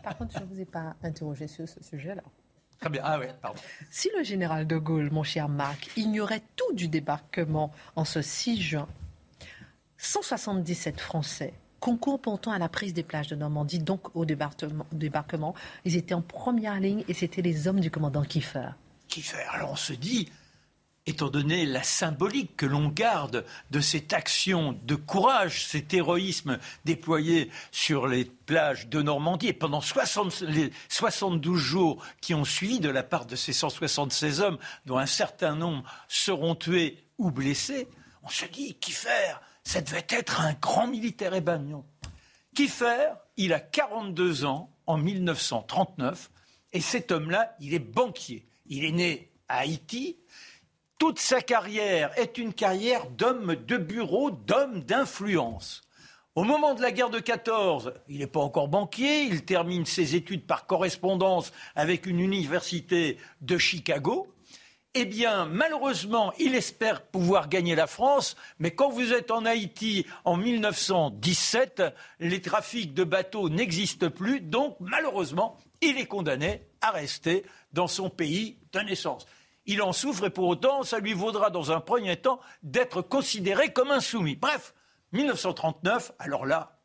[0.03, 2.23] Par contre, je ne vous ai pas interrogé sur ce sujet-là.
[2.79, 3.01] Très bien.
[3.05, 3.59] Ah oui, pardon.
[3.91, 8.59] Si le général de Gaulle, mon cher Marc, ignorait tout du débarquement en ce 6
[8.59, 8.87] juin,
[9.97, 15.55] 177 Français concours pourtant à la prise des plages de Normandie, donc au débarquement.
[15.83, 18.69] Ils étaient en première ligne et c'était les hommes du commandant Kiefer.
[19.09, 20.29] Kiefer, alors on se dit,
[21.07, 27.49] étant donné la symbolique que l'on garde de cette action de courage, cet héroïsme déployé
[27.71, 32.89] sur les plages de Normandie, et pendant 60, les 72 jours qui ont suivi de
[32.89, 37.87] la part de ces 176 hommes, dont un certain nombre seront tués ou blessés,
[38.23, 41.85] on se dit, Kiefer, ça devait être un grand militaire ébagnon.
[42.55, 46.29] Kiefer, il a 42 ans en 1939,
[46.73, 48.45] et cet homme-là, il est banquier.
[48.65, 50.17] Il est né à Haïti.
[50.97, 55.81] Toute sa carrière est une carrière d'homme de bureau, d'homme d'influence.
[56.35, 60.15] Au moment de la guerre de 14, il n'est pas encore banquier, il termine ses
[60.15, 64.27] études par correspondance avec une université de Chicago
[64.93, 70.05] eh bien, malheureusement, il espère pouvoir gagner la France, mais quand vous êtes en Haïti
[70.25, 71.83] en 1917,
[72.19, 78.09] les trafics de bateaux n'existent plus, donc malheureusement, il est condamné à rester dans son
[78.09, 79.25] pays de naissance.
[79.65, 83.71] Il en souffre et pour autant, ça lui vaudra dans un premier temps d'être considéré
[83.71, 84.35] comme un soumis.
[84.35, 84.73] Bref,
[85.13, 86.79] 1939, alors là,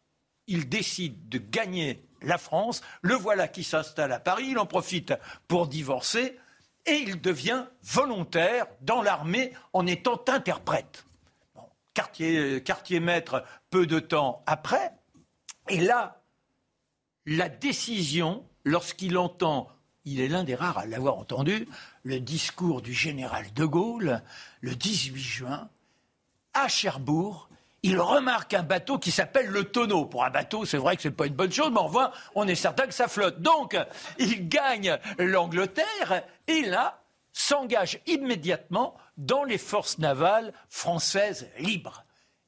[0.47, 2.83] il décide de gagner la France.
[3.03, 5.15] Le voilà qui s'installe à Paris, il en profite
[5.49, 6.37] pour divorcer
[6.87, 11.05] et il devient volontaire dans l'armée en étant interprète.
[11.95, 14.93] quartier, quartier maître peu de temps après,
[15.69, 16.23] et là,
[17.27, 19.69] la décision, lorsqu'il entend,
[20.05, 21.69] il est l'un des rares à l'avoir entendu,
[22.05, 24.23] le discours du général de Gaulle,
[24.61, 25.69] le 18 juin,
[26.55, 27.46] à Cherbourg,
[27.87, 30.07] il remarque un bateau qui s'appelle le tonneau.
[30.07, 32.47] Pour un bateau, c'est vrai que ce n'est pas une bonne chose, mais enfin, on
[32.49, 33.41] est certain que ça flotte.
[33.41, 33.77] Donc,
[34.19, 42.03] il gagne l'Angleterre et là, s'engage immédiatement dans les forces navales françaises libres.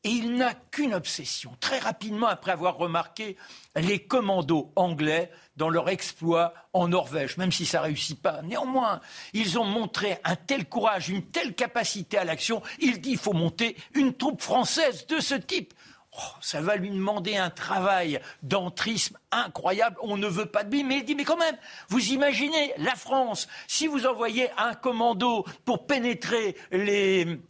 [0.09, 1.55] Il n'a qu'une obsession.
[1.61, 3.37] Très rapidement, après avoir remarqué
[3.77, 8.41] les commandos anglais dans leur exploit en Norvège, même si ça réussit pas.
[8.43, 9.01] Néanmoins,
[9.35, 12.63] ils ont montré un tel courage, une telle capacité à l'action.
[12.79, 15.75] Il dit qu'il faut monter une troupe française de ce type.
[16.17, 19.97] Oh, ça va lui demander un travail d'entrisme incroyable.
[20.01, 21.57] On ne veut pas de lui, mais il dit, mais quand même,
[21.89, 27.41] vous imaginez la France, si vous envoyez un commando pour pénétrer les,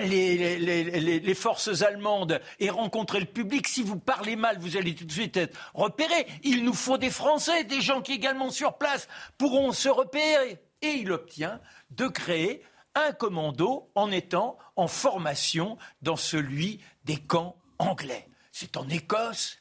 [0.00, 5.12] les, forces allemandes et rencontrer le public, si vous parlez mal, vous allez tout de
[5.12, 6.26] suite être repéré.
[6.42, 10.58] Il nous faut des Français, des gens qui également sur place pourront se repérer.
[10.82, 12.62] Et il obtient de créer
[12.94, 18.28] un commando en étant en formation dans celui des camps anglais.
[18.52, 19.58] C'est en Écosse.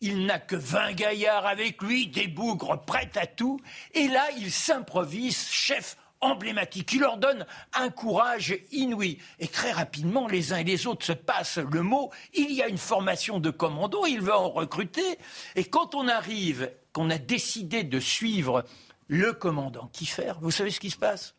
[0.00, 3.58] Il n'a que 20 gaillards avec lui, des bougres prêts à tout.
[3.94, 9.18] Et là, il s'improvise chef emblématique, qui leur donne un courage inouï.
[9.38, 12.10] Et très rapidement, les uns et les autres se passent le mot.
[12.34, 15.18] Il y a une formation de commando, il veut en recruter.
[15.54, 18.64] Et quand on arrive, qu'on a décidé de suivre
[19.08, 21.34] le commandant Kiefer, vous savez ce qui se passe?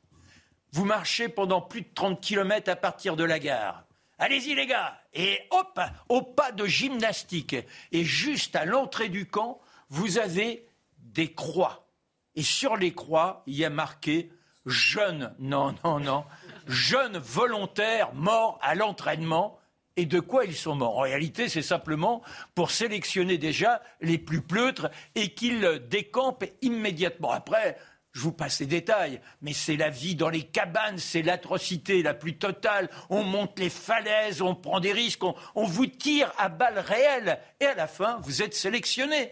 [0.72, 3.86] Vous marchez pendant plus de 30 kilomètres à partir de la gare.
[4.20, 7.56] Allez-y les gars Et hop, au pas de gymnastique.
[7.92, 9.60] Et juste à l'entrée du camp,
[9.90, 10.68] vous avez
[10.98, 11.88] des croix.
[12.36, 14.32] Et sur les croix, il y a marqué
[14.68, 16.26] jeune, non, non, non,
[16.68, 19.58] jeunes volontaires morts à l'entraînement.
[20.00, 21.00] Et de quoi ils sont morts?
[21.00, 22.22] En réalité, c'est simplement
[22.54, 27.32] pour sélectionner déjà les plus pleutres et qu'ils décampent immédiatement.
[27.32, 27.80] Après,
[28.12, 32.14] je vous passe les détails, mais c'est la vie dans les cabanes, c'est l'atrocité la
[32.14, 32.90] plus totale.
[33.10, 37.40] On monte les falaises, on prend des risques, on, on, vous tire à balles réelles,
[37.60, 39.32] et à la fin, vous êtes sélectionné.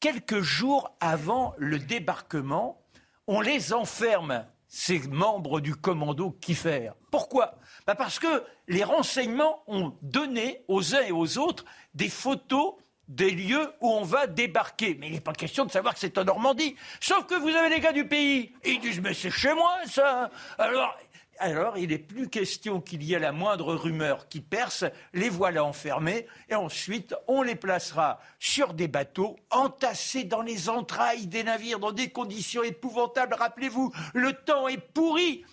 [0.00, 2.80] Quelques jours avant le débarquement,
[3.28, 6.90] on les enferme, ces membres du commando Kiffer.
[7.10, 7.58] Pourquoi?
[7.86, 11.64] Bah Parce que les renseignements ont donné aux uns et aux autres
[11.94, 12.74] des photos
[13.06, 14.96] des lieux où on va débarquer.
[14.98, 16.74] Mais il n'est pas question de savoir que c'est en Normandie.
[17.00, 18.52] Sauf que vous avez les gars du pays.
[18.64, 20.30] ils disent, mais c'est chez moi, ça.
[20.58, 20.94] Alors,
[21.38, 25.64] alors, il n'est plus question qu'il y ait la moindre rumeur qui perce, les voilà
[25.64, 31.78] enfermés, et ensuite on les placera sur des bateaux, entassés dans les entrailles des navires,
[31.78, 33.34] dans des conditions épouvantables.
[33.34, 35.44] Rappelez-vous, le temps est pourri.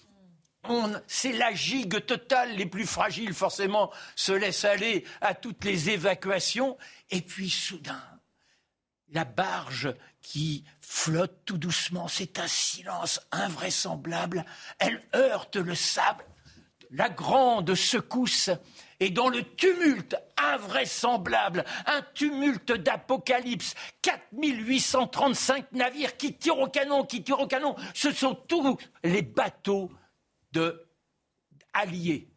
[1.05, 6.77] C'est la gigue totale, les plus fragiles forcément se laissent aller à toutes les évacuations.
[7.11, 8.01] Et puis soudain,
[9.09, 9.93] la barge
[10.25, 14.43] qui flotte tout doucement, c'est un silence invraisemblable,
[14.79, 16.25] elle heurte le sable,
[16.89, 18.49] la grande secousse,
[18.99, 27.23] et dans le tumulte invraisemblable, un tumulte d'apocalypse, 4835 navires qui tirent au canon, qui
[27.23, 29.91] tirent au canon, ce sont tous les bateaux
[30.53, 30.87] de
[31.71, 32.34] alliés.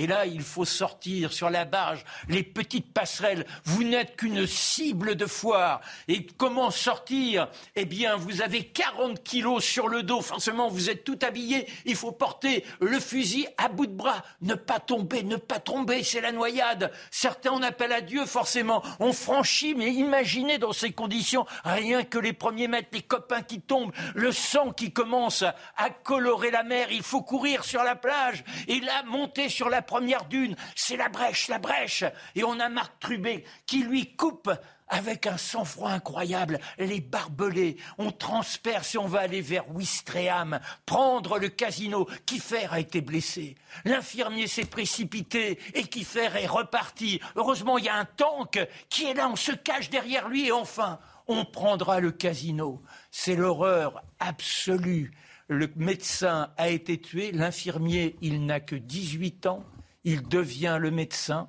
[0.00, 3.44] Et là, il faut sortir sur la barge, les petites passerelles.
[3.66, 5.82] Vous n'êtes qu'une cible de foire.
[6.08, 7.48] Et comment sortir?
[7.76, 10.22] Eh bien, vous avez 40 kilos sur le dos.
[10.22, 11.66] Forcément, vous êtes tout habillé.
[11.84, 14.22] Il faut porter le fusil à bout de bras.
[14.40, 16.90] Ne pas tomber, ne pas tomber, c'est la noyade.
[17.10, 18.82] Certains en appellent à Dieu, forcément.
[19.00, 23.60] On franchit, mais imaginez dans ces conditions, rien que les premiers mètres, les copains qui
[23.60, 25.42] tombent, le sang qui commence
[25.76, 26.88] à colorer la mer.
[26.90, 28.44] Il faut courir sur la plage.
[28.66, 32.04] Et là, monter sur la première dune, c'est la brèche, la brèche.
[32.36, 34.48] Et on a Marc Trubé qui lui coupe
[34.86, 37.76] avec un sang-froid incroyable, les barbelés.
[37.98, 42.06] On transperce et on va aller vers Ouistreham, prendre le casino.
[42.24, 43.56] Kiffer a été blessé.
[43.84, 47.20] L'infirmier s'est précipité et Kiffer est reparti.
[47.34, 50.52] Heureusement, il y a un tank qui est là, on se cache derrière lui et
[50.52, 52.80] enfin, on prendra le casino.
[53.10, 55.10] C'est l'horreur absolue.
[55.48, 59.64] Le médecin a été tué, l'infirmier, il n'a que 18 ans
[60.04, 61.48] il devient le médecin.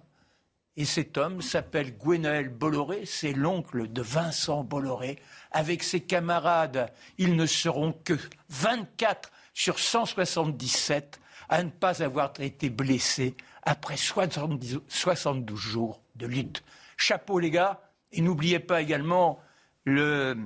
[0.77, 5.19] Et cet homme s'appelle Gwenaël Bolloré, c'est l'oncle de Vincent Bolloré.
[5.51, 8.17] Avec ses camarades, ils ne seront que
[8.49, 14.81] 24 sur 177 à ne pas avoir été blessés après 72
[15.55, 16.63] jours de lutte.
[16.95, 17.81] Chapeau les gars,
[18.13, 19.39] et n'oubliez pas également
[19.83, 20.37] le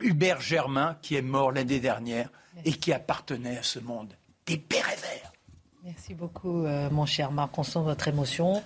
[0.00, 2.30] Hubert Germain qui est mort l'année dernière
[2.64, 4.16] et qui appartenait à ce monde.
[4.46, 5.31] Des bérets verts.
[5.84, 7.58] Merci beaucoup, euh, mon cher Marc.
[7.58, 8.62] On sent votre émotion.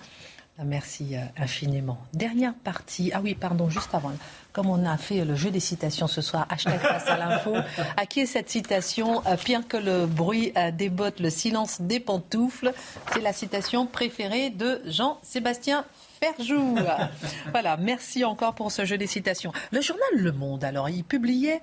[0.59, 1.97] Euh, merci euh, infiniment.
[2.13, 3.09] Dernière partie.
[3.11, 4.11] Ah oui, pardon, juste avant.
[4.53, 7.55] Comme on a fait le jeu des citations ce soir, hashtag face à l'info,
[7.95, 9.23] à qui est cette citation?
[9.43, 12.71] Pire que le bruit des bottes, le silence des pantoufles.
[13.11, 15.85] C'est la citation préférée de Jean-Sébastien
[16.21, 16.77] Ferjou.
[17.51, 19.53] voilà, merci encore pour ce jeu des citations.
[19.71, 21.61] Le journal Le Monde, alors, il publiait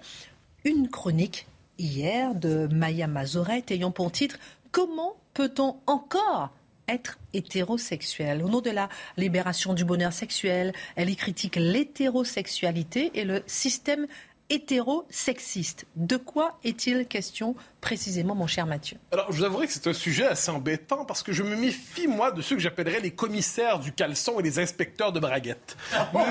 [0.64, 1.46] une chronique
[1.78, 4.36] hier de Maya Mazoret ayant pour titre
[4.72, 6.50] Comment peut-on encore
[6.88, 8.42] être hétérosexuel.
[8.42, 14.06] Au nom de la libération du bonheur sexuel, elle y critique l'hétérosexualité et le système
[14.50, 15.86] hétérosexiste.
[15.96, 19.92] De quoi est-il question précisément, mon cher Mathieu Alors, je vous avouerai que c'est un
[19.92, 23.78] sujet assez embêtant parce que je me méfie, moi, de ceux que j'appellerais les commissaires
[23.78, 25.76] du caleçon et les inspecteurs de braguettes.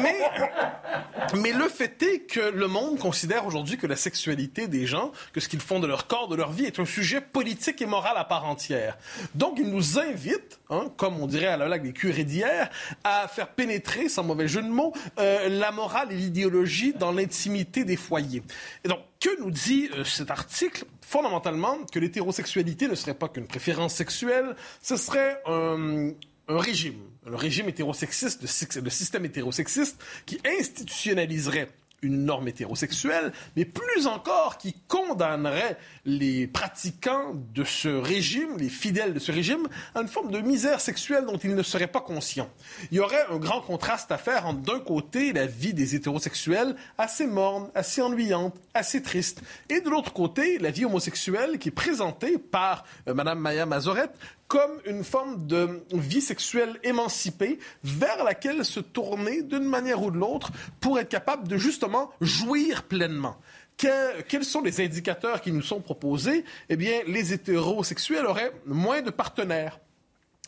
[0.02, 5.40] mais, le fait est que le monde considère aujourd'hui que la sexualité des gens, que
[5.40, 8.18] ce qu'ils font de leur corps, de leur vie, est un sujet politique et moral
[8.18, 8.98] à part entière.
[9.36, 12.72] Donc, il nous invite, hein, comme on dirait à la blague des curés d'hier,
[13.04, 17.86] à faire pénétrer, sans mauvais jeu de mots, euh, la morale et l'idéologie dans l'intimité
[17.86, 18.42] des foyers.
[18.84, 23.46] Et donc, que nous dit euh, cet article Fondamentalement, que l'hétérosexualité ne serait pas qu'une
[23.46, 26.14] préférence sexuelle, ce serait un,
[26.48, 26.98] régime,
[27.28, 31.70] le régime hétérosexiste, le système hétérosexiste qui institutionnaliserait
[32.04, 39.14] une norme hétérosexuelle, mais plus encore qui condamnerait les pratiquants de ce régime, les fidèles
[39.14, 42.50] de ce régime, à une forme de misère sexuelle dont ils ne seraient pas conscients.
[42.92, 46.76] Il y aurait un grand contraste à faire entre d'un côté la vie des hétérosexuels
[46.98, 51.72] assez morne, assez ennuyante, assez triste, et de l'autre côté la vie homosexuelle qui est
[51.72, 54.18] présentée par euh, Mme Maya Mazorette
[54.54, 60.18] comme une forme de vie sexuelle émancipée vers laquelle se tourner d'une manière ou de
[60.18, 63.36] l'autre pour être capable de justement jouir pleinement.
[63.78, 66.46] quels sont les indicateurs qui nous sont proposés?
[66.70, 69.80] Eh bien, les hétérosexuels auraient moins de partenaires.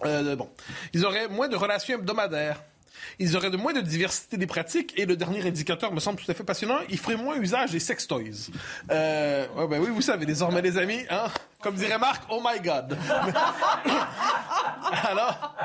[0.06, 0.52] Euh, bon,
[0.94, 2.62] ils auraient moins de relations hebdomadaires
[3.20, 6.30] ils auraient de moins de diversité des pratiques et le dernier indicateur me semble tout
[6.30, 8.52] à fait passionnant, ils feraient moins usage des sextoys.
[8.92, 11.28] Euh, ben oui, vous savez, désormais les amis, hein,
[11.66, 12.96] comme dirait Marc, oh my God.
[15.10, 15.56] alors,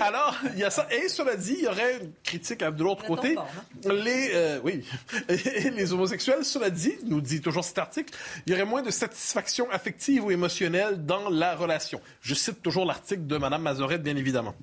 [0.00, 0.88] alors, il y a ça.
[0.90, 3.36] Et cela dit, il y aurait une critique de l'autre côté.
[3.38, 3.44] Hein.
[3.84, 4.84] Les, euh, oui,
[5.28, 8.12] les homosexuels, cela dit, nous dit toujours cet article,
[8.46, 12.00] il y aurait moins de satisfaction affective ou émotionnelle dans la relation.
[12.20, 14.54] Je cite toujours l'article de Mme Mazorette, bien évidemment.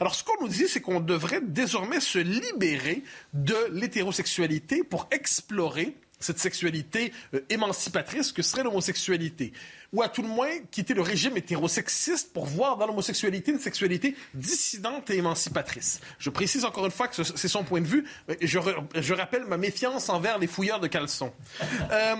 [0.00, 3.02] Alors, ce qu'on nous dit, c'est qu'on devrait désormais se libérer
[3.34, 9.52] de l'hétérosexualité pour explorer cette sexualité euh, émancipatrice que serait l'homosexualité.
[9.92, 14.14] Ou à tout le moins quitter le régime hétérosexiste pour voir dans l'homosexualité une sexualité
[14.34, 16.00] dissidente et émancipatrice.
[16.18, 18.04] Je précise encore une fois que c'est son point de vue.
[18.40, 18.60] Je,
[18.94, 21.32] je, rappelle ma méfiance envers les fouilleurs de caleçons.
[21.90, 22.14] Euh,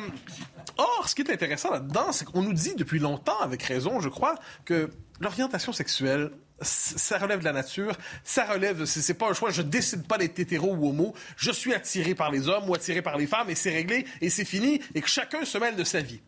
[0.79, 4.09] or, ce qui est intéressant là-dedans, c'est qu'on nous dit depuis longtemps, avec raison, je
[4.09, 6.31] crois, que l'orientation sexuelle
[6.61, 10.39] ça relève de la nature, ça relève, c'est pas un choix, je décide pas d'être
[10.39, 13.55] hétéro ou homo, je suis attiré par les hommes ou attiré par les femmes et
[13.55, 16.21] c'est réglé et c'est fini et que chacun se mêle de sa vie.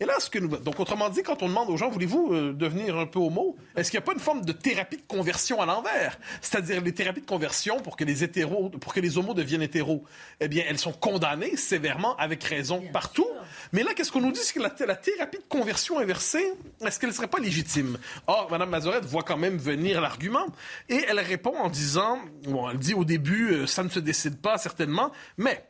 [0.00, 0.48] Et là, ce que nous...
[0.48, 3.90] Donc, autrement dit, quand on demande aux gens, voulez-vous euh, devenir un peu homo, est-ce
[3.90, 6.18] qu'il n'y a pas une forme de thérapie de conversion à l'envers?
[6.40, 10.04] C'est-à-dire les thérapies de conversion pour que les hétéros, pour que les homos deviennent hétéros,
[10.40, 13.28] eh bien, elles sont condamnées sévèrement, avec raison, partout.
[13.72, 14.40] Mais là, qu'est-ce qu'on nous dit?
[14.42, 16.44] C'est que la, thérapie de conversion inversée,
[16.84, 17.98] est-ce qu'elle ne serait pas légitime?
[18.26, 20.46] Or, Mme Mazorette voit quand même venir l'argument
[20.88, 24.40] et elle répond en disant, bon, elle dit au début, euh, ça ne se décide
[24.40, 25.64] pas certainement, mais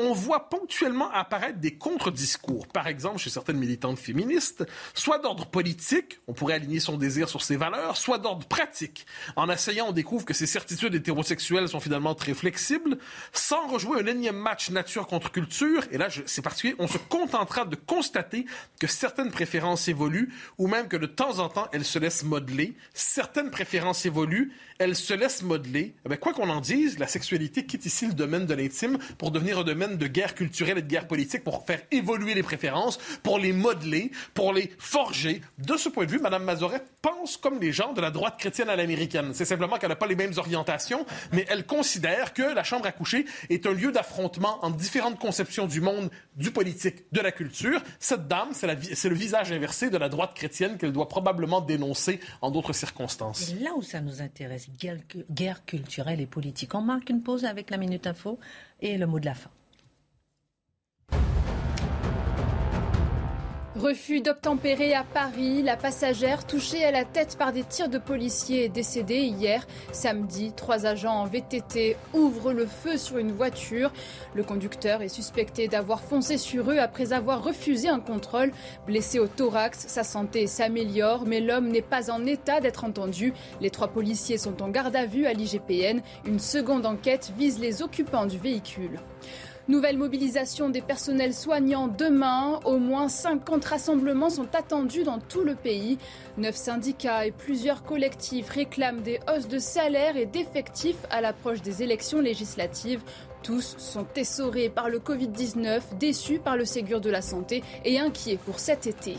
[0.00, 6.20] on voit ponctuellement apparaître des contre-discours, par exemple chez certaines militantes féministes, soit d'ordre politique,
[6.26, 9.06] on pourrait aligner son désir sur ses valeurs, soit d'ordre pratique.
[9.36, 12.98] En essayant, on découvre que ces certitudes hétérosexuelles sont finalement très flexibles,
[13.32, 17.64] sans rejouer un énième match nature contre culture, et là c'est particulier, on se contentera
[17.64, 18.46] de constater
[18.78, 22.76] que certaines préférences évoluent, ou même que de temps en temps elles se laissent modeler.
[22.94, 25.94] Certaines préférences évoluent, elles se laissent modeler.
[26.10, 29.58] Eh quoi qu'on en dise, la sexualité quitte ici le domaine de l'intime pour devenir
[29.58, 33.38] un domaine de guerre culturelle et de guerre politique pour faire évoluer les préférences, pour
[33.38, 35.42] les modeler, pour les forger.
[35.58, 38.70] De ce point de vue, Mme Mazoret pense comme les gens de la droite chrétienne
[38.70, 39.32] à l'américaine.
[39.34, 42.92] C'est simplement qu'elle n'a pas les mêmes orientations, mais elle considère que la chambre à
[42.92, 47.82] coucher est un lieu d'affrontement entre différentes conceptions du monde, du politique, de la culture.
[47.98, 52.50] Cette dame, c'est le visage inversé de la droite chrétienne qu'elle doit probablement dénoncer en
[52.50, 53.52] d'autres circonstances.
[53.60, 56.74] là où ça nous intéresse, guerre, culturelle et politique.
[56.74, 58.38] On marque une pause avec la Minute Info
[58.80, 59.50] et le mot de la fin.
[63.80, 65.62] Refus d'obtempérer à Paris.
[65.62, 69.66] La passagère touchée à la tête par des tirs de policiers est décédée hier.
[69.90, 73.90] Samedi, trois agents en VTT ouvrent le feu sur une voiture.
[74.34, 78.52] Le conducteur est suspecté d'avoir foncé sur eux après avoir refusé un contrôle.
[78.86, 83.32] Blessé au thorax, sa santé s'améliore, mais l'homme n'est pas en état d'être entendu.
[83.62, 86.02] Les trois policiers sont en garde à vue à l'IGPN.
[86.26, 88.98] Une seconde enquête vise les occupants du véhicule.
[89.70, 92.58] Nouvelle mobilisation des personnels soignants demain.
[92.64, 95.96] Au moins 50 rassemblements sont attendus dans tout le pays.
[96.38, 101.84] Neuf syndicats et plusieurs collectifs réclament des hausses de salaire et d'effectifs à l'approche des
[101.84, 103.00] élections législatives.
[103.44, 108.40] Tous sont essorés par le Covid-19, déçus par le Ségur de la santé et inquiets
[108.44, 109.18] pour cet été.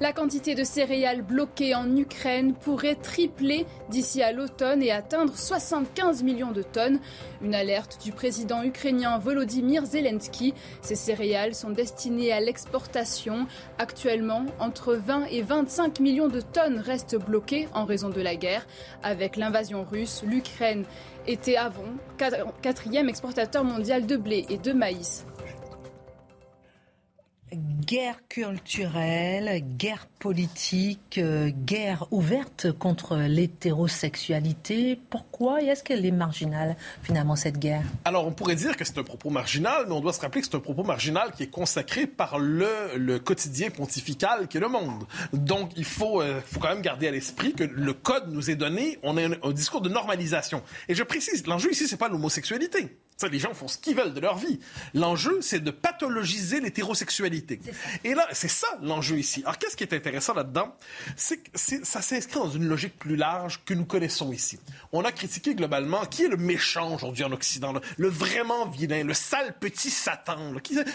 [0.00, 6.24] La quantité de céréales bloquées en Ukraine pourrait tripler d'ici à l'automne et atteindre 75
[6.24, 6.98] millions de tonnes.
[7.42, 10.52] Une alerte du président ukrainien Volodymyr Zelensky.
[10.82, 13.46] Ces céréales sont destinées à l'exportation.
[13.78, 18.66] Actuellement, entre 20 et 25 millions de tonnes restent bloquées en raison de la guerre.
[19.04, 20.84] Avec l'invasion russe, l'Ukraine
[21.28, 21.84] était avant
[22.62, 25.24] quatrième exportateur mondial de blé et de maïs
[27.84, 34.98] guerre culturelle, guerre politique, euh, guerre ouverte contre l'hétérosexualité.
[35.10, 37.82] Pourquoi et est-ce qu'elle est marginale, finalement, cette guerre?
[38.04, 40.46] Alors, on pourrait dire que c'est un propos marginal, mais on doit se rappeler que
[40.46, 44.68] c'est un propos marginal qui est consacré par le, le quotidien pontifical qui est le
[44.68, 45.04] monde.
[45.32, 48.56] Donc, il faut, euh, faut quand même garder à l'esprit que le code nous est
[48.56, 50.62] donné, on a un, discours de normalisation.
[50.88, 52.96] Et je précise, l'enjeu ici, c'est pas l'homosexualité.
[53.16, 54.58] Ça, les gens font ce qu'ils veulent de leur vie.
[54.92, 57.60] L'enjeu, c'est de pathologiser l'hétérosexualité.
[58.02, 59.42] Et là, c'est ça l'enjeu ici.
[59.44, 60.74] Alors, qu'est-ce qui est intéressant là-dedans?
[61.14, 64.58] C'est que ça s'inscrit dans une logique plus large que nous connaissons ici.
[64.90, 69.14] On a critiqué globalement qui est le méchant aujourd'hui en Occident, le, vraiment vilain, le
[69.14, 70.52] sale petit Satan.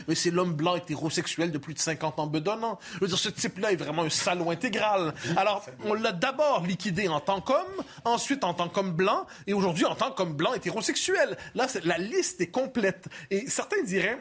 [0.07, 2.80] Mais c'est l'homme blanc hétérosexuel de plus de 50 ans bedonnant.
[2.95, 5.13] Je veux dire, ce type-là est vraiment un salaud intégral.
[5.38, 9.86] Alors, on l'a d'abord liquidé en tant qu'homme, ensuite en tant qu'homme blanc, et aujourd'hui
[9.86, 11.38] en tant qu'homme blanc hétérosexuel.
[11.55, 13.07] Là, la liste est complète.
[13.32, 14.20] Et certains diraient,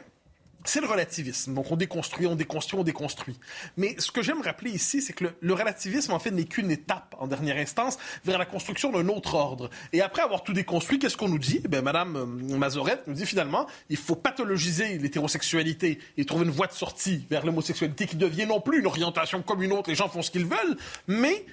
[0.65, 1.53] c'est le relativisme.
[1.53, 3.39] Donc, on déconstruit, on déconstruit, on déconstruit.
[3.77, 7.15] Mais ce que j'aime rappeler ici, c'est que le, relativisme, en fait, n'est qu'une étape,
[7.17, 9.69] en dernière instance, vers la construction d'un autre ordre.
[9.93, 11.61] Et après avoir tout déconstruit, qu'est-ce qu'on nous dit?
[11.65, 16.67] Eh Madame euh, Mazorette nous dit finalement, il faut pathologiser l'hétérosexualité et trouver une voie
[16.67, 19.89] de sortie vers l'homosexualité qui devient non plus une orientation comme une autre.
[19.89, 20.77] Les gens font ce qu'ils veulent,
[21.07, 21.45] mais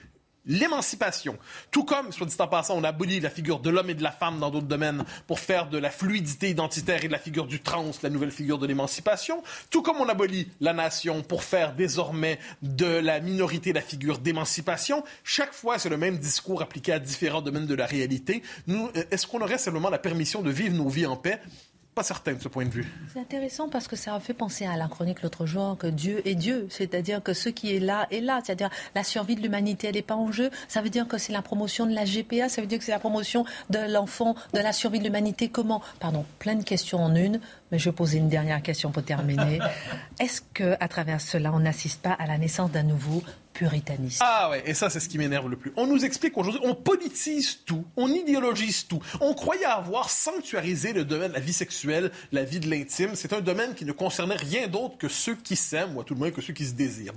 [0.46, 1.38] l'émancipation.
[1.70, 4.12] Tout comme, soit dit en passant, on abolit la figure de l'homme et de la
[4.12, 7.60] femme dans d'autres domaines pour faire de la fluidité identitaire et de la figure du
[7.60, 9.42] trans la nouvelle figure de l'émancipation.
[9.70, 15.04] Tout comme on abolit la nation pour faire désormais de la minorité la figure d'émancipation.
[15.24, 18.42] Chaque fois, c'est le même discours appliqué à différents domaines de la réalité.
[18.68, 21.40] Euh, est-ce qu'on aurait simplement la permission de vivre nos vies en paix?
[21.96, 22.86] Pas certain de ce point de vue.
[23.10, 26.20] C'est intéressant parce que ça a fait penser à la chronique l'autre jour que Dieu
[26.28, 29.88] est Dieu, c'est-à-dire que ce qui est là est là, c'est-à-dire la survie de l'humanité,
[29.88, 30.50] elle n'est pas en jeu.
[30.68, 32.92] Ça veut dire que c'est la promotion de la GPA, ça veut dire que c'est
[32.92, 35.48] la promotion de l'enfant, de la survie de l'humanité.
[35.48, 35.80] Comment?
[35.98, 37.40] Pardon, plein de questions en une,
[37.72, 39.58] mais je vais poser une dernière question pour terminer.
[40.20, 43.22] Est-ce que à travers cela, on n'assiste pas à la naissance d'un nouveau
[43.56, 44.18] puritanisme.
[44.20, 45.72] Ah ouais, et ça c'est ce qui m'énerve le plus.
[45.76, 49.00] On nous explique aujourd'hui, on politise tout, on idéologise tout.
[49.20, 53.14] On croyait avoir sanctuarisé le domaine de la vie sexuelle, la vie de l'intime.
[53.14, 56.14] C'est un domaine qui ne concernait rien d'autre que ceux qui s'aiment, ou à tout
[56.14, 57.14] le moins que ceux qui se désirent.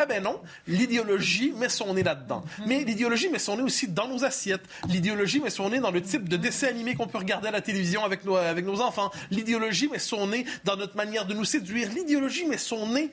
[0.00, 2.44] Eh ben non, l'idéologie met son nez là-dedans.
[2.66, 4.64] Mais l'idéologie met son nez aussi dans nos assiettes.
[4.88, 7.60] L'idéologie met son nez dans le type de dessin animé qu'on peut regarder à la
[7.60, 9.10] télévision avec nos, avec nos enfants.
[9.30, 11.88] L'idéologie met son nez dans notre manière de nous séduire.
[11.90, 13.10] L'idéologie met son nez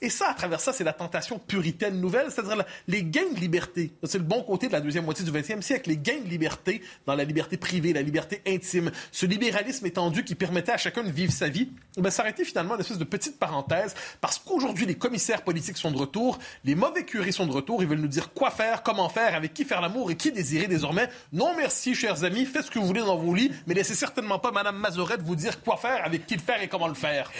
[0.00, 3.92] Et ça, à travers ça, c'est la tentation puritaine nouvelle, c'est-à-dire les gains de liberté.
[4.04, 6.82] C'est le bon côté de la deuxième moitié du 20e siècle, les gains de liberté
[7.06, 11.10] dans la liberté privée, la liberté intime, ce libéralisme étendu qui permettait à chacun de
[11.10, 15.42] vivre sa vie, ben, ça finalement une espèce de petite parenthèse, parce qu'aujourd'hui, les commissaires
[15.42, 18.50] politiques sont de retour, les mauvais curés sont de retour, ils veulent nous dire quoi
[18.50, 21.08] faire, comment faire, avec qui faire l'amour et qui désirer désormais.
[21.32, 24.38] Non merci, chers amis, faites ce que vous voulez dans vos lits, mais laissez certainement
[24.38, 27.30] pas Madame Mazorette vous dire quoi faire, avec qui le faire et comment le faire.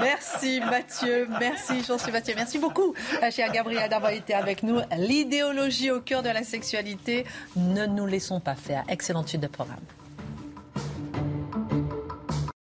[0.00, 1.27] Merci Mathieu.
[1.40, 2.34] Merci Jean-Sébastien.
[2.36, 4.80] Merci beaucoup, euh, cher Gabriel, d'avoir été avec nous.
[4.96, 7.24] L'idéologie au cœur de la sexualité.
[7.56, 8.84] Ne nous laissons pas faire.
[8.88, 9.78] Excellente suite de programme.